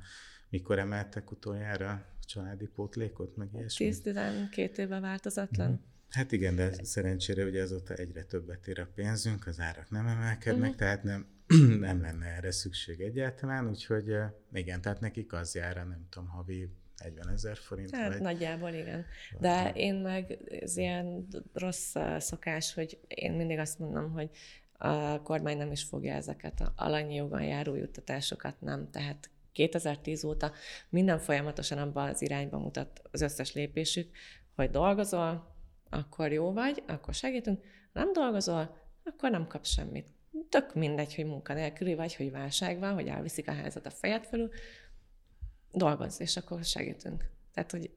mikor 0.50 0.80
emeltek 0.80 1.32
utoljára 1.32 1.90
a 1.90 2.06
családi 2.26 2.68
pótlékot, 2.68 3.36
meg 3.36 3.54
ilyesmi? 3.54 3.92
10-12 3.94 4.78
éve 4.78 5.00
változatlan. 5.00 5.72
Mm. 5.72 5.76
Hát 6.10 6.32
igen, 6.32 6.56
de 6.56 6.84
szerencsére 6.84 7.46
ugye 7.46 7.62
azóta 7.62 7.94
egyre 7.94 8.24
többet 8.24 8.68
ér 8.68 8.80
a 8.80 8.88
pénzünk, 8.96 9.48
az 9.48 9.60
árak 9.60 9.90
nem 9.90 10.08
emelkednek, 10.08 10.64
uh-huh. 10.64 10.76
tehát 10.76 11.04
nem, 11.04 11.28
nem 11.80 12.02
lenne 12.02 12.26
erre 12.26 12.52
szükség 12.52 13.02
egyáltalán, 13.02 13.70
úgyhogy 13.70 14.16
igen, 14.54 14.82
tehát 14.82 15.00
nekik 15.00 15.34
az 15.34 15.56
jár, 15.56 15.76
nem 15.76 16.08
tudom, 16.10 16.28
havi 16.28 16.70
40 17.04 17.30
ezer 17.30 17.58
forint. 17.58 17.96
Hát 17.96 18.12
vagy... 18.12 18.22
nagyjából 18.22 18.74
igen. 18.74 19.06
De 19.40 19.64
vagy... 19.64 19.78
én 19.78 19.96
meg 19.96 20.38
ez 20.62 20.78
ilyen 20.78 21.28
rossz 21.54 21.96
szokás, 22.18 22.74
hogy 22.74 23.00
én 23.08 23.32
mindig 23.32 23.58
azt 23.58 23.80
mondom, 23.80 24.12
hogy 24.12 24.30
a 24.78 25.22
kormány 25.22 25.58
nem 25.58 25.72
is 25.72 25.84
fogja 25.84 26.14
ezeket 26.14 26.62
a 26.62 26.74
alanyi 26.76 27.16
jogon 27.16 27.44
járó 27.44 27.76
juttatásokat, 27.76 28.62
nem. 28.62 28.90
Tehát 28.92 29.30
2010 29.52 30.24
óta 30.24 30.52
minden 30.90 31.20
folyamatosan 31.20 31.78
abban 31.78 32.10
az 32.10 32.22
irányba 32.22 32.58
mutat 32.58 33.02
az 33.12 33.22
összes 33.22 33.54
lépésük, 33.54 34.10
hogy 34.56 34.70
dolgozol, 34.70 35.56
akkor 35.90 36.32
jó 36.32 36.54
vagy, 36.54 36.84
akkor 36.88 37.14
segítünk, 37.14 37.64
nem 37.94 38.14
dolgozol, 38.14 38.78
akkor 39.04 39.32
nem 39.32 39.48
kapsz 39.48 39.70
semmit. 39.70 40.08
Tök 40.50 40.76
mindegy, 40.76 41.16
hogy 41.16 41.26
munkanélküli 41.26 41.96
vagy, 41.96 42.16
hogy 42.16 42.32
válság 42.32 42.80
van, 42.80 42.94
hogy 42.94 43.08
elviszik 43.08 43.48
a 43.48 43.54
házat 43.54 43.86
a 43.86 43.90
fejed 43.90 44.26
felül, 44.26 44.50
dolgozz, 45.72 46.20
és 46.20 46.38
akkor 46.38 46.64
segítünk. 46.64 47.30
Tehát, 47.54 47.72
hogy 47.72 47.92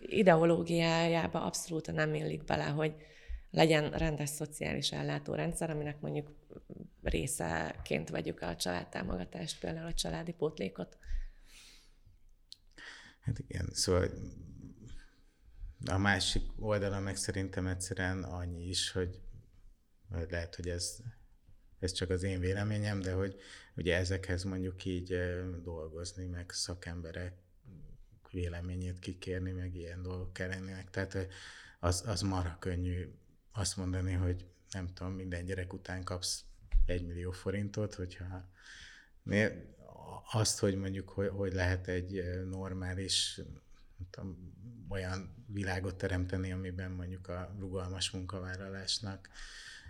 ideológiájába 0.00 1.44
abszolút 1.44 1.92
nem 1.92 2.14
illik 2.14 2.44
bele, 2.44 2.64
hogy 2.64 2.94
legyen 3.50 3.90
rendes 3.90 4.28
szociális 4.28 4.92
ellátórendszer, 4.92 5.70
aminek 5.70 6.00
mondjuk 6.00 6.32
részeként 7.02 8.08
vegyük 8.08 8.40
a 8.40 8.56
családtámogatást, 8.56 9.60
például 9.60 9.86
a 9.86 9.94
családi 9.94 10.32
pótlékot. 10.32 10.98
Hát 13.20 13.38
igen, 13.38 13.68
szóval 13.72 14.08
a 15.84 15.96
másik 15.98 16.42
oldala 16.58 17.00
meg 17.00 17.16
szerintem 17.16 17.66
egyszerűen 17.66 18.22
annyi 18.22 18.68
is, 18.68 18.90
hogy 18.90 19.20
lehet, 20.28 20.54
hogy 20.54 20.68
ez, 20.68 20.98
ez 21.78 21.92
csak 21.92 22.10
az 22.10 22.22
én 22.22 22.40
véleményem, 22.40 23.00
de 23.00 23.12
hogy 23.12 23.40
ugye 23.76 23.96
ezekhez 23.96 24.42
mondjuk 24.42 24.84
így 24.84 25.18
dolgozni, 25.62 26.26
meg 26.26 26.50
szakemberek 26.50 27.32
véleményét 28.30 28.98
kikérni, 28.98 29.50
meg 29.50 29.74
ilyen 29.74 30.02
dolgok 30.02 30.32
kellenének. 30.32 30.90
Tehát 30.90 31.28
az, 31.80 32.04
az 32.06 32.20
marha 32.20 32.56
könnyű 32.58 33.08
azt 33.52 33.76
mondani, 33.76 34.12
hogy 34.12 34.46
nem 34.70 34.92
tudom, 34.94 35.12
minden 35.12 35.44
gyerek 35.44 35.72
után 35.72 36.04
kapsz 36.04 36.44
egy 36.86 37.06
millió 37.06 37.30
forintot, 37.30 37.94
hogyha 37.94 38.48
azt, 40.32 40.58
hogy 40.58 40.74
mondjuk, 40.74 41.08
hogy, 41.08 41.28
hogy 41.28 41.52
lehet 41.52 41.88
egy 41.88 42.22
normális 42.44 43.40
tudom, 44.10 44.56
olyan 44.88 45.44
világot 45.46 45.94
teremteni, 45.96 46.52
amiben 46.52 46.90
mondjuk 46.90 47.28
a 47.28 47.54
rugalmas 47.58 48.10
munkavállalásnak 48.10 49.28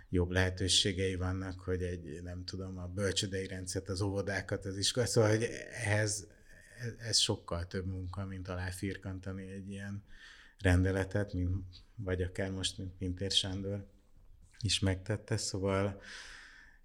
jobb 0.09 0.29
lehetőségei 0.29 1.15
vannak, 1.15 1.59
hogy 1.59 1.83
egy, 1.83 2.19
nem 2.23 2.43
tudom, 2.45 2.77
a 2.77 2.87
bölcsödei 2.87 3.47
rendszert, 3.47 3.89
az 3.89 4.01
óvodákat, 4.01 4.65
az 4.65 4.77
iskola, 4.77 5.05
szóval, 5.05 5.29
hogy 5.29 5.43
ehhez 5.71 6.27
ez 6.97 7.17
sokkal 7.17 7.67
több 7.67 7.85
munka, 7.85 8.25
mint 8.25 8.47
aláfirkantani 8.47 9.51
egy 9.51 9.69
ilyen 9.69 10.03
rendeletet, 10.59 11.33
mint, 11.33 11.65
vagy 11.95 12.21
akár 12.21 12.51
most, 12.51 12.77
mint 12.77 12.91
Pintér 12.97 13.31
Sándor 13.31 13.85
is 14.61 14.79
megtette, 14.79 15.37
szóval 15.37 16.01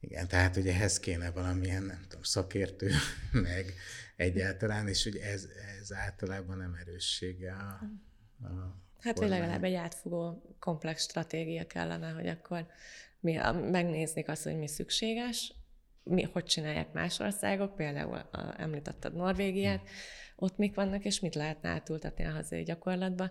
igen, 0.00 0.28
tehát 0.28 0.56
ugye 0.56 0.72
ehhez 0.72 1.00
kéne 1.00 1.30
valamilyen, 1.30 1.82
nem 1.82 2.02
tudom, 2.08 2.22
szakértő, 2.22 2.90
meg 3.32 3.74
egyáltalán, 4.16 4.88
és 4.88 5.04
ugye 5.04 5.24
ez, 5.24 5.48
ez 5.80 5.92
általában 5.92 6.56
nem 6.56 6.74
erőssége 6.74 7.52
a, 7.52 7.80
a 8.46 8.82
Hát, 9.04 9.18
hogy 9.18 9.28
legalább 9.28 9.64
egy 9.64 9.74
átfogó, 9.74 10.42
komplex 10.58 11.02
stratégia 11.02 11.66
kellene, 11.66 12.10
hogy 12.10 12.26
akkor 12.26 12.66
mi, 13.24 13.38
megnéznék 13.70 14.28
azt, 14.28 14.42
hogy 14.42 14.58
mi 14.58 14.66
szükséges, 14.66 15.54
mi, 16.02 16.22
hogy 16.22 16.44
csinálják 16.44 16.92
más 16.92 17.18
országok, 17.18 17.76
például 17.76 18.16
a, 18.16 18.54
említetted 18.56 19.14
Norvégiát, 19.14 19.80
hm. 19.80 19.86
ott 20.36 20.56
mik 20.56 20.74
vannak, 20.74 21.04
és 21.04 21.20
mit 21.20 21.34
lehetne 21.34 21.68
átültetni 21.68 22.24
a 22.24 22.30
hazai 22.30 22.62
gyakorlatba, 22.62 23.30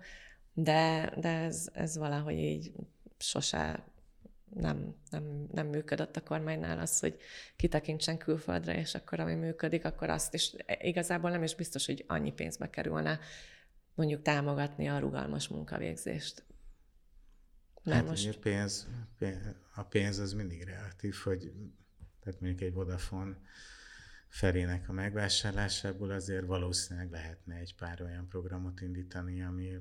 de, 0.54 1.14
de 1.18 1.30
ez, 1.30 1.70
ez 1.74 1.98
valahogy 1.98 2.38
így 2.38 2.72
sose 3.18 3.84
nem, 4.54 4.96
nem, 5.10 5.48
nem 5.52 5.68
működött 5.68 6.16
a 6.16 6.24
kormánynál 6.24 6.80
az, 6.80 7.00
hogy 7.00 7.18
kitekintsen 7.56 8.18
külföldre, 8.18 8.80
és 8.80 8.96
akkor 8.96 9.20
ami 9.20 9.34
működik, 9.34 9.86
akkor 9.86 10.10
azt 10.10 10.34
is 10.34 10.52
igazából 10.82 11.30
nem 11.30 11.44
is 11.44 11.56
biztos, 11.56 11.86
hogy 11.86 12.04
annyi 12.08 12.32
pénzbe 12.32 12.70
kerülne 12.70 13.20
mondjuk 13.96 14.22
támogatni 14.22 14.90
a 14.90 15.00
rugalmas 15.00 15.48
munkavégzést. 15.48 16.44
Mert 17.84 17.98
hát 17.98 18.08
most... 18.08 18.40
pénz, 18.40 18.88
pénz, 19.18 19.56
a 19.76 19.84
pénz 19.84 20.18
az 20.20 20.34
mindig 20.34 20.64
relatív, 20.64 21.16
hogy 21.24 21.52
tehát 22.20 22.40
mondjuk 22.40 22.62
egy 22.62 22.74
Vodafone 22.74 23.38
felének 24.28 24.90
a 24.90 24.92
megvásárlásából 24.92 26.12
azért 26.12 26.46
valószínűleg 26.46 27.12
lehetne 27.12 27.56
egy 27.56 27.76
pár 27.76 28.02
olyan 28.02 28.28
programot 28.28 28.82
indítani, 28.82 29.44
ami 29.44 29.78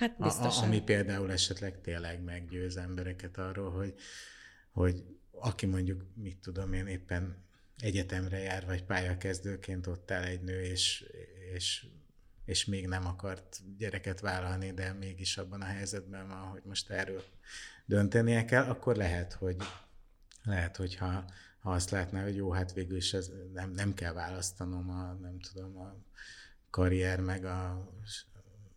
Hát 0.00 0.16
biztosan. 0.18 0.62
A, 0.62 0.66
ami 0.66 0.82
például 0.82 1.32
esetleg 1.32 1.80
tényleg 1.80 2.22
meggyőz 2.22 2.76
embereket 2.76 3.38
arról, 3.38 3.70
hogy, 3.70 3.94
hogy 4.70 5.04
aki 5.30 5.66
mondjuk, 5.66 6.04
mit 6.14 6.38
tudom 6.38 6.72
én, 6.72 6.86
éppen 6.86 7.44
egyetemre 7.76 8.38
jár, 8.38 8.66
vagy 8.66 8.84
pályakezdőként 8.84 9.86
ott 9.86 10.10
áll 10.10 10.22
egy 10.22 10.42
nő, 10.42 10.62
és, 10.62 11.04
és, 11.54 11.86
és 12.50 12.64
még 12.64 12.86
nem 12.86 13.06
akart 13.06 13.60
gyereket 13.78 14.20
vállalni, 14.20 14.72
de 14.72 14.92
mégis 14.92 15.36
abban 15.36 15.60
a 15.60 15.64
helyzetben 15.64 16.28
van, 16.28 16.38
hogy 16.38 16.62
most 16.64 16.90
erről 16.90 17.22
döntenie 17.86 18.44
kell, 18.44 18.64
akkor 18.64 18.96
lehet, 18.96 19.32
hogy 19.32 19.56
lehet, 20.44 20.76
hogyha 20.76 21.24
ha 21.60 21.70
azt 21.70 21.90
látná, 21.90 22.22
hogy 22.22 22.36
jó, 22.36 22.50
hát 22.50 22.72
végül 22.72 22.96
is 22.96 23.14
ez 23.14 23.30
nem, 23.52 23.70
nem 23.70 23.94
kell 23.94 24.12
választanom 24.12 24.90
a, 24.90 25.12
nem 25.12 25.38
tudom, 25.38 25.78
a 25.78 25.96
karrier, 26.70 27.20
meg 27.20 27.44
a 27.44 27.88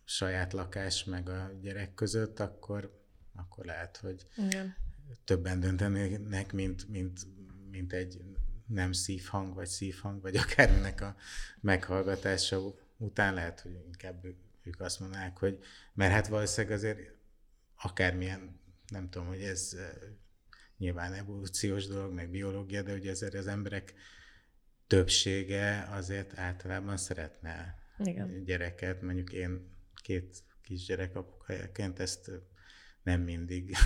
saját 0.04 0.52
lakás, 0.52 1.04
meg 1.04 1.28
a 1.28 1.50
gyerek 1.60 1.94
között, 1.94 2.40
akkor, 2.40 3.02
akkor 3.34 3.64
lehet, 3.64 3.96
hogy 3.96 4.26
Igen. 4.36 4.76
többen 5.24 5.60
döntenének, 5.60 6.52
mint, 6.52 6.88
mint, 6.88 7.26
mint 7.70 7.92
egy 7.92 8.22
nem 8.66 8.92
szívhang, 8.92 9.54
vagy 9.54 9.68
szívhang, 9.68 10.22
vagy 10.22 10.36
akárminek 10.36 11.00
a 11.00 11.16
meghallgatása 11.60 12.82
után 12.96 13.34
lehet, 13.34 13.60
hogy 13.60 13.82
inkább 13.86 14.24
ők 14.62 14.80
azt 14.80 15.00
mondanák, 15.00 15.38
hogy 15.38 15.58
mert 15.94 16.12
hát 16.12 16.28
valószínűleg 16.28 16.76
azért 16.76 17.12
akármilyen, 17.76 18.60
nem 18.88 19.10
tudom, 19.10 19.26
hogy 19.26 19.42
ez 19.42 19.76
nyilván 20.78 21.12
evolúciós 21.12 21.86
dolog, 21.86 22.12
meg 22.12 22.30
biológia, 22.30 22.82
de 22.82 22.94
ugye 22.94 23.10
azért 23.10 23.34
az 23.34 23.46
emberek 23.46 23.94
többsége 24.86 25.88
azért 25.90 26.38
általában 26.38 26.96
szeretne 26.96 27.78
Igen. 27.98 28.44
gyereket. 28.44 29.02
Mondjuk 29.02 29.32
én 29.32 29.72
két 30.02 30.42
kisgyerek 30.62 31.16
apukájaként 31.16 31.98
ezt 31.98 32.30
nem 33.04 33.20
mindig. 33.20 33.76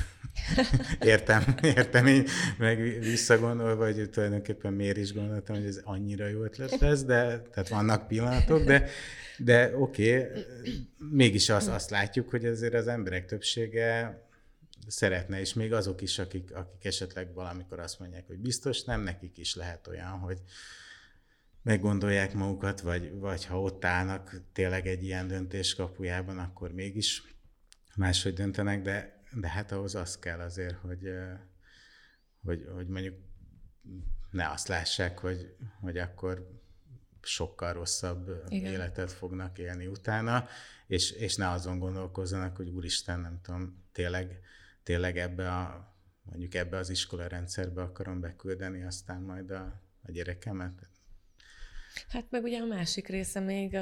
Értem, 1.00 1.54
értem 1.62 2.06
így, 2.06 2.28
meg 2.58 2.98
visszagondolva, 3.00 3.84
hogy 3.84 4.10
tulajdonképpen 4.10 4.72
miért 4.72 4.96
is 4.96 5.12
gondoltam, 5.12 5.56
hogy 5.56 5.64
ez 5.64 5.80
annyira 5.84 6.26
jó 6.26 6.42
ötlet 6.42 6.78
lesz, 6.78 7.04
de 7.04 7.40
tehát 7.40 7.68
vannak 7.68 8.08
pillanatok, 8.08 8.64
de, 8.64 8.88
de 9.38 9.76
oké, 9.76 10.20
okay, 10.20 10.44
mégis 11.10 11.48
azt, 11.48 11.68
azt 11.68 11.90
látjuk, 11.90 12.30
hogy 12.30 12.44
azért 12.44 12.74
az 12.74 12.86
emberek 12.88 13.26
többsége 13.26 14.22
szeretne, 14.86 15.40
és 15.40 15.54
még 15.54 15.72
azok 15.72 16.00
is, 16.00 16.18
akik, 16.18 16.54
akik 16.54 16.84
esetleg 16.84 17.34
valamikor 17.34 17.78
azt 17.80 17.98
mondják, 17.98 18.26
hogy 18.26 18.38
biztos 18.38 18.84
nem, 18.84 19.00
nekik 19.00 19.38
is 19.38 19.54
lehet 19.54 19.86
olyan, 19.86 20.18
hogy 20.18 20.38
meggondolják 21.62 22.34
magukat, 22.34 22.80
vagy, 22.80 23.12
vagy 23.18 23.44
ha 23.44 23.60
ott 23.60 23.84
állnak 23.84 24.40
tényleg 24.52 24.86
egy 24.86 25.04
ilyen 25.04 25.28
döntés 25.28 25.74
kapujában, 25.74 26.38
akkor 26.38 26.72
mégis 26.72 27.22
máshogy 27.98 28.32
döntenek, 28.32 28.82
de, 28.82 29.22
de 29.32 29.48
hát 29.48 29.72
ahhoz 29.72 29.94
az 29.94 30.18
kell 30.18 30.40
azért, 30.40 30.76
hogy, 30.76 31.12
hogy, 32.44 32.68
hogy 32.74 32.86
mondjuk 32.86 33.16
ne 34.30 34.50
azt 34.50 34.68
lássák, 34.68 35.18
hogy, 35.18 35.56
hogy 35.80 35.98
akkor 35.98 36.60
sokkal 37.22 37.72
rosszabb 37.72 38.44
Igen. 38.48 38.72
életet 38.72 39.12
fognak 39.12 39.58
élni 39.58 39.86
utána, 39.86 40.46
és, 40.86 41.10
és 41.10 41.36
ne 41.36 41.48
azon 41.48 41.78
gondolkozzanak, 41.78 42.56
hogy 42.56 42.68
úristen, 42.68 43.20
nem 43.20 43.40
tudom, 43.42 43.84
tényleg 43.92 44.40
tényleg 44.82 45.18
ebbe 45.18 45.52
a, 45.52 45.94
mondjuk 46.22 46.54
ebbe 46.54 46.76
az 46.76 46.90
iskola 46.90 47.26
rendszerbe 47.26 47.82
akarom 47.82 48.20
beküldeni 48.20 48.82
aztán 48.82 49.20
majd 49.20 49.50
a, 49.50 49.82
a 50.02 50.10
gyerekemet. 50.10 50.88
Hát 52.08 52.30
meg 52.30 52.42
ugye 52.42 52.60
a 52.60 52.66
másik 52.66 53.08
része 53.08 53.40
még, 53.40 53.74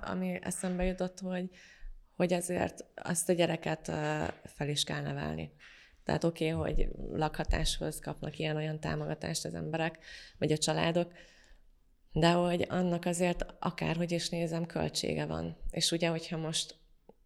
ami 0.00 0.38
eszembe 0.42 0.84
jutott, 0.84 1.18
hogy, 1.20 1.50
hogy 2.16 2.32
azért 2.32 2.84
azt 2.94 3.28
a 3.28 3.32
gyereket 3.32 3.86
fel 4.44 4.68
is 4.68 4.84
kell 4.84 5.02
nevelni. 5.02 5.52
Tehát 6.04 6.24
oké, 6.24 6.52
okay, 6.52 6.74
hogy 6.74 6.88
lakhatáshoz 7.12 7.98
kapnak 7.98 8.38
ilyen-olyan 8.38 8.80
támogatást 8.80 9.44
az 9.44 9.54
emberek, 9.54 9.98
vagy 10.38 10.52
a 10.52 10.58
családok, 10.58 11.12
de 12.12 12.30
hogy 12.30 12.66
annak 12.68 13.04
azért 13.04 13.46
akárhogy 13.58 14.12
is 14.12 14.28
nézem, 14.28 14.66
költsége 14.66 15.26
van. 15.26 15.56
És 15.70 15.90
ugye, 15.90 16.08
hogyha 16.08 16.36
most 16.36 16.74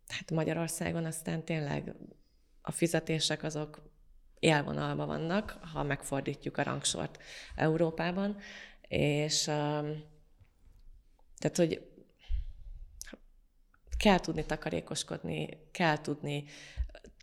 hát 0.06 0.30
Magyarországon 0.30 1.04
aztán 1.04 1.44
tényleg 1.44 1.94
a 2.62 2.70
fizetések 2.70 3.42
azok 3.42 3.82
élvonalban 4.38 5.06
vannak, 5.06 5.58
ha 5.72 5.82
megfordítjuk 5.82 6.56
a 6.56 6.62
rangsort 6.62 7.18
Európában, 7.56 8.36
és 8.88 9.42
tehát, 11.38 11.56
hogy 11.56 11.89
kell 14.00 14.18
tudni 14.18 14.46
takarékoskodni, 14.46 15.48
kell 15.70 16.00
tudni 16.00 16.44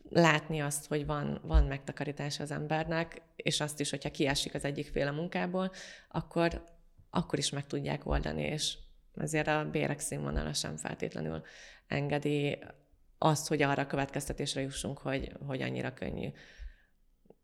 látni 0.09 0.61
azt, 0.61 0.87
hogy 0.87 1.05
van, 1.05 1.39
van 1.43 1.63
megtakarítás 1.63 2.39
az 2.39 2.51
embernek, 2.51 3.21
és 3.35 3.59
azt 3.59 3.79
is, 3.79 3.89
hogyha 3.89 4.11
kiesik 4.11 4.53
az 4.53 4.63
egyik 4.63 4.87
féle 4.87 5.11
munkából, 5.11 5.71
akkor, 6.07 6.63
akkor 7.09 7.39
is 7.39 7.49
meg 7.49 7.65
tudják 7.65 8.05
oldani, 8.05 8.43
és 8.43 8.77
ezért 9.15 9.47
a 9.47 9.69
bérek 9.71 9.99
színvonala 9.99 10.53
sem 10.53 10.75
feltétlenül 10.77 11.43
engedi 11.87 12.59
azt, 13.17 13.47
hogy 13.47 13.61
arra 13.61 13.81
a 13.81 13.87
következtetésre 13.87 14.61
jussunk, 14.61 14.97
hogy, 14.97 15.31
hogy 15.45 15.61
annyira 15.61 15.93
könnyű 15.93 16.29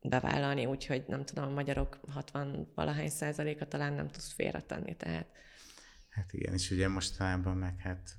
bevállalni, 0.01 0.65
úgyhogy 0.65 1.03
nem 1.07 1.25
tudom, 1.25 1.43
a 1.43 1.53
magyarok 1.53 1.99
60 2.09 2.71
valahány 2.75 3.09
százaléka 3.09 3.67
talán 3.67 3.93
nem 3.93 4.07
tudsz 4.07 4.33
félretenni, 4.33 4.95
tehát. 4.95 5.25
Hát 6.09 6.33
igen, 6.33 6.53
és 6.53 6.71
ugye 6.71 6.87
mostanában 6.87 7.57
meg 7.57 7.79
hát 7.79 8.17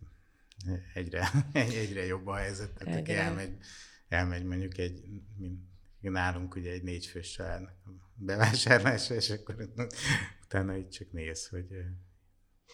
egyre, 0.94 1.30
egyre 1.52 2.04
jobb 2.04 2.26
a 2.26 2.34
helyzet, 2.34 2.72
tehát 2.72 3.00
aki 3.00 3.12
elmegy, 3.12 3.56
elmegy 4.08 4.44
mondjuk 4.44 4.78
egy, 4.78 5.04
mint 5.36 5.60
nálunk 6.00 6.54
ugye 6.54 6.70
egy 6.70 6.82
négyfős 6.82 7.30
család 7.30 7.62
bevásárlásra, 8.14 9.14
és 9.14 9.30
akkor 9.30 9.72
utána 10.44 10.76
így 10.76 10.88
csak 10.88 11.12
néz, 11.12 11.48
hogy 11.48 11.66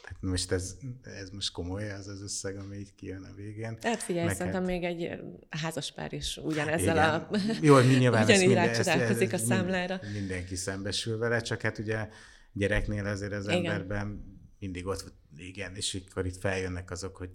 Hát 0.02 0.16
most 0.20 0.52
ez, 0.52 0.76
ez 1.02 1.30
most 1.30 1.52
komoly, 1.52 1.90
az 1.90 2.06
az 2.06 2.22
összeg, 2.22 2.56
ami 2.56 2.76
így 2.76 2.94
kijön 2.94 3.22
a 3.22 3.34
végén. 3.34 3.78
Hát 3.82 4.02
figyelj, 4.02 4.26
Meg 4.26 4.34
szerintem 4.34 4.62
hát... 4.62 4.70
még 4.70 4.84
egy 4.84 5.20
házaspár 5.48 6.12
is 6.12 6.36
ugyanezzel 6.36 6.96
Igen. 6.96 7.10
a... 7.10 7.28
Jó, 7.62 7.76
mi 7.76 7.94
nyilván 7.94 8.24
ugyanígy 8.24 8.46
minden, 8.46 8.66
rácsodálkozik 8.66 9.32
a 9.32 9.38
számlára. 9.38 10.00
Mindenki 10.12 10.56
szembesül 10.56 11.18
vele, 11.18 11.40
csak 11.40 11.60
hát 11.60 11.78
ugye 11.78 12.08
gyereknél 12.52 13.06
azért 13.06 13.32
az 13.32 13.44
igen. 13.44 13.64
emberben 13.64 14.38
mindig 14.58 14.86
ott, 14.86 15.12
igen, 15.36 15.74
és 15.74 16.02
akkor 16.08 16.26
itt 16.26 16.36
feljönnek 16.36 16.90
azok, 16.90 17.16
hogy 17.16 17.30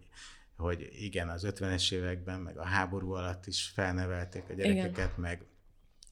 hogy 0.57 0.89
igen, 0.91 1.29
az 1.29 1.45
50-es 1.47 1.91
években, 1.91 2.39
meg 2.39 2.57
a 2.57 2.65
háború 2.65 3.11
alatt 3.11 3.45
is 3.45 3.71
felnevelték 3.73 4.49
a 4.49 4.53
gyerekeket, 4.53 4.97
igen. 4.97 5.13
meg, 5.17 5.45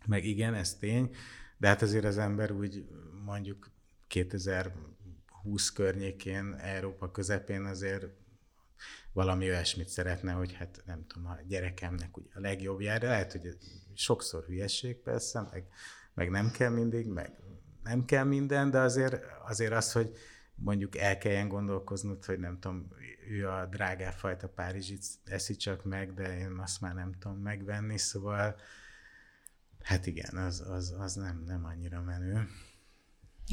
meg 0.06 0.26
igen, 0.26 0.54
ez 0.54 0.76
tény, 0.76 1.16
de 1.58 1.68
hát 1.68 1.82
azért 1.82 2.06
az 2.06 2.18
ember 2.18 2.52
úgy 2.52 2.86
mondjuk 3.26 3.72
2000 4.08 4.74
20 5.44 5.72
környékén, 5.72 6.54
Európa 6.54 7.12
közepén 7.12 7.66
azért 7.66 8.08
valami 9.14 9.50
olyasmit 9.50 9.88
szeretne, 9.88 10.32
hogy 10.32 10.54
hát 10.54 10.82
nem 10.86 11.06
tudom, 11.08 11.30
a 11.30 11.38
gyerekemnek 11.48 12.18
ugye 12.18 12.30
a 12.34 12.39
legjobbjára, 12.39 13.08
lehet, 13.08 13.32
hogy 13.32 13.58
sokszor 13.94 14.44
hülyesség 14.44 14.96
persze, 14.96 15.48
meg, 15.52 15.68
meg 16.14 16.30
nem 16.30 16.52
kell 16.52 16.70
mindig, 16.70 17.08
meg 17.08 17.32
nem 17.84 18.06
kell 18.06 18.24
minden, 18.24 18.72
de 18.72 18.80
azért, 18.80 19.24
azért 19.46 19.74
az, 19.74 19.91
hogy 19.91 20.18
mondjuk 20.56 20.97
el 20.97 21.18
kelljen 21.18 21.47
gondolkoznod, 21.47 22.26
hogy 22.26 22.39
nem 22.39 22.60
tudom, 22.60 22.88
ő 23.28 23.49
a 23.49 23.66
drágább 23.66 24.14
fajta 24.14 24.49
Párizsit 24.49 25.06
eszi 25.26 25.56
csak 25.56 25.84
meg, 25.84 26.14
de 26.14 26.38
én 26.38 26.58
azt 26.60 26.82
már 26.82 26.93
nem 26.93 27.12
tudom 27.20 27.38
megvenni, 27.38 27.97
szóval 27.97 28.56
hát 29.82 30.06
igen, 30.06 30.38
az, 30.38 30.62
az, 30.70 30.95
az 30.97 31.14
nem, 31.14 31.43
nem 31.45 31.66
annyira 31.66 32.01
menő. 32.01 32.47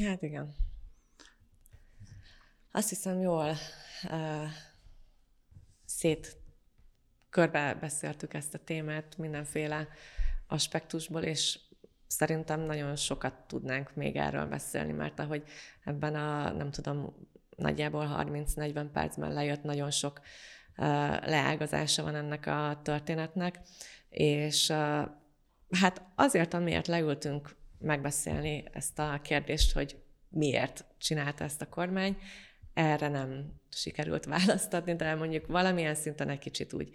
Hát 0.03 0.21
igen. 0.21 0.55
Azt 2.71 2.89
hiszem 2.89 3.19
jól 3.19 3.55
uh, 4.03 4.47
szét 5.85 6.37
körbe 7.29 7.75
beszéltük 7.75 8.33
ezt 8.33 8.53
a 8.53 8.63
témát 8.63 9.17
mindenféle 9.17 9.87
aspektusból, 10.47 11.21
és 11.23 11.59
szerintem 12.11 12.59
nagyon 12.59 12.95
sokat 12.95 13.33
tudnánk 13.47 13.95
még 13.95 14.15
erről 14.15 14.45
beszélni, 14.45 14.91
mert 14.91 15.19
ahogy 15.19 15.43
ebben 15.83 16.15
a, 16.15 16.51
nem 16.51 16.71
tudom, 16.71 17.15
nagyjából 17.55 18.15
30-40 18.19 18.85
percben 18.93 19.33
lejött, 19.33 19.63
nagyon 19.63 19.91
sok 19.91 20.19
uh, 20.19 20.25
leágazása 21.25 22.03
van 22.03 22.15
ennek 22.15 22.45
a 22.45 22.79
történetnek, 22.83 23.59
és 24.09 24.73
hát 25.69 26.01
azért, 26.15 26.53
amiért 26.53 26.87
leültünk 26.87 27.55
megbeszélni 27.79 28.63
ezt 28.73 28.99
a 28.99 29.19
kérdést, 29.23 29.73
hogy 29.73 29.97
miért 30.29 30.85
csinálta 30.97 31.43
ezt 31.43 31.61
a 31.61 31.69
kormány, 31.69 32.17
erre 32.73 33.07
nem 33.07 33.53
sikerült 33.69 34.25
választ 34.25 34.73
adni, 34.73 34.95
de 34.95 35.15
mondjuk 35.15 35.47
valamilyen 35.47 35.95
szinten 35.95 36.29
egy 36.29 36.39
kicsit 36.39 36.73
úgy 36.73 36.93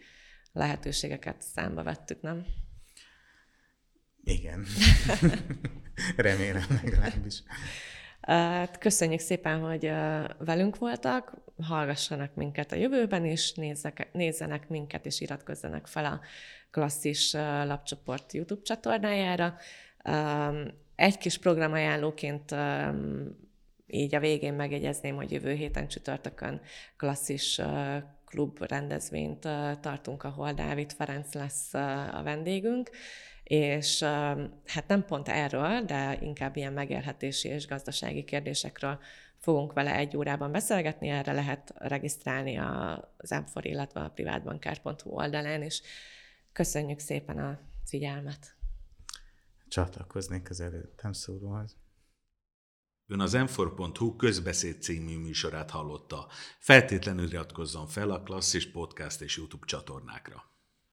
lehetőségeket 0.52 1.42
számba 1.42 1.82
vettük, 1.82 2.20
nem? 2.20 2.46
Igen. 4.26 4.66
Remélem 6.16 6.80
legalábbis. 6.82 7.42
Hát 8.20 8.78
köszönjük 8.78 9.20
szépen, 9.20 9.60
hogy 9.60 9.90
velünk 10.38 10.78
voltak, 10.78 11.34
hallgassanak 11.62 12.34
minket 12.34 12.72
a 12.72 12.76
jövőben 12.76 13.24
is, 13.24 13.52
nézzek, 13.52 14.08
nézzenek 14.12 14.68
minket 14.68 15.06
és 15.06 15.20
iratkozzanak 15.20 15.88
fel 15.88 16.04
a 16.04 16.20
klasszis 16.70 17.32
lapcsoport 17.64 18.32
YouTube 18.32 18.62
csatornájára. 18.62 19.56
Egy 20.94 21.18
kis 21.18 21.38
programajánlóként 21.38 22.54
így 23.86 24.14
a 24.14 24.20
végén 24.20 24.54
megjegyezném, 24.54 25.16
hogy 25.16 25.32
jövő 25.32 25.52
héten 25.52 25.88
csütörtökön 25.88 26.60
klasszis 26.96 27.60
klub 28.24 28.64
rendezvényt 28.68 29.48
tartunk, 29.80 30.24
ahol 30.24 30.52
Dávid 30.52 30.92
Ferenc 30.92 31.34
lesz 31.34 31.74
a 32.12 32.20
vendégünk, 32.24 32.90
és 33.46 34.02
hát 34.64 34.86
nem 34.86 35.04
pont 35.04 35.28
erről, 35.28 35.80
de 35.84 36.18
inkább 36.20 36.56
ilyen 36.56 36.72
megélhetési 36.72 37.48
és 37.48 37.66
gazdasági 37.66 38.24
kérdésekről 38.24 38.98
fogunk 39.38 39.72
vele 39.72 39.94
egy 39.94 40.16
órában 40.16 40.52
beszélgetni, 40.52 41.08
erre 41.08 41.32
lehet 41.32 41.72
regisztrálni 41.76 42.56
az 42.56 43.30
m 43.30 43.58
illetve 43.60 44.00
a 44.00 44.10
privátbankár.hu 44.10 45.10
oldalán, 45.10 45.62
és 45.62 45.82
köszönjük 46.52 46.98
szépen 46.98 47.38
a 47.38 47.58
figyelmet. 47.84 48.56
Csatlakoznék 49.68 50.50
az 50.50 50.60
előttem 50.60 51.12
szólóhoz. 51.12 51.76
Ön 53.06 53.20
az 53.20 53.32
m 53.32 53.46
közbeszéd 54.16 54.82
című 54.82 55.18
műsorát 55.18 55.70
hallotta. 55.70 56.26
Feltétlenül 56.58 57.26
iratkozzon 57.26 57.86
fel 57.86 58.10
a 58.10 58.22
Klasszis 58.22 58.70
Podcast 58.70 59.20
és 59.20 59.36
YouTube 59.36 59.66
csatornákra. 59.66 60.55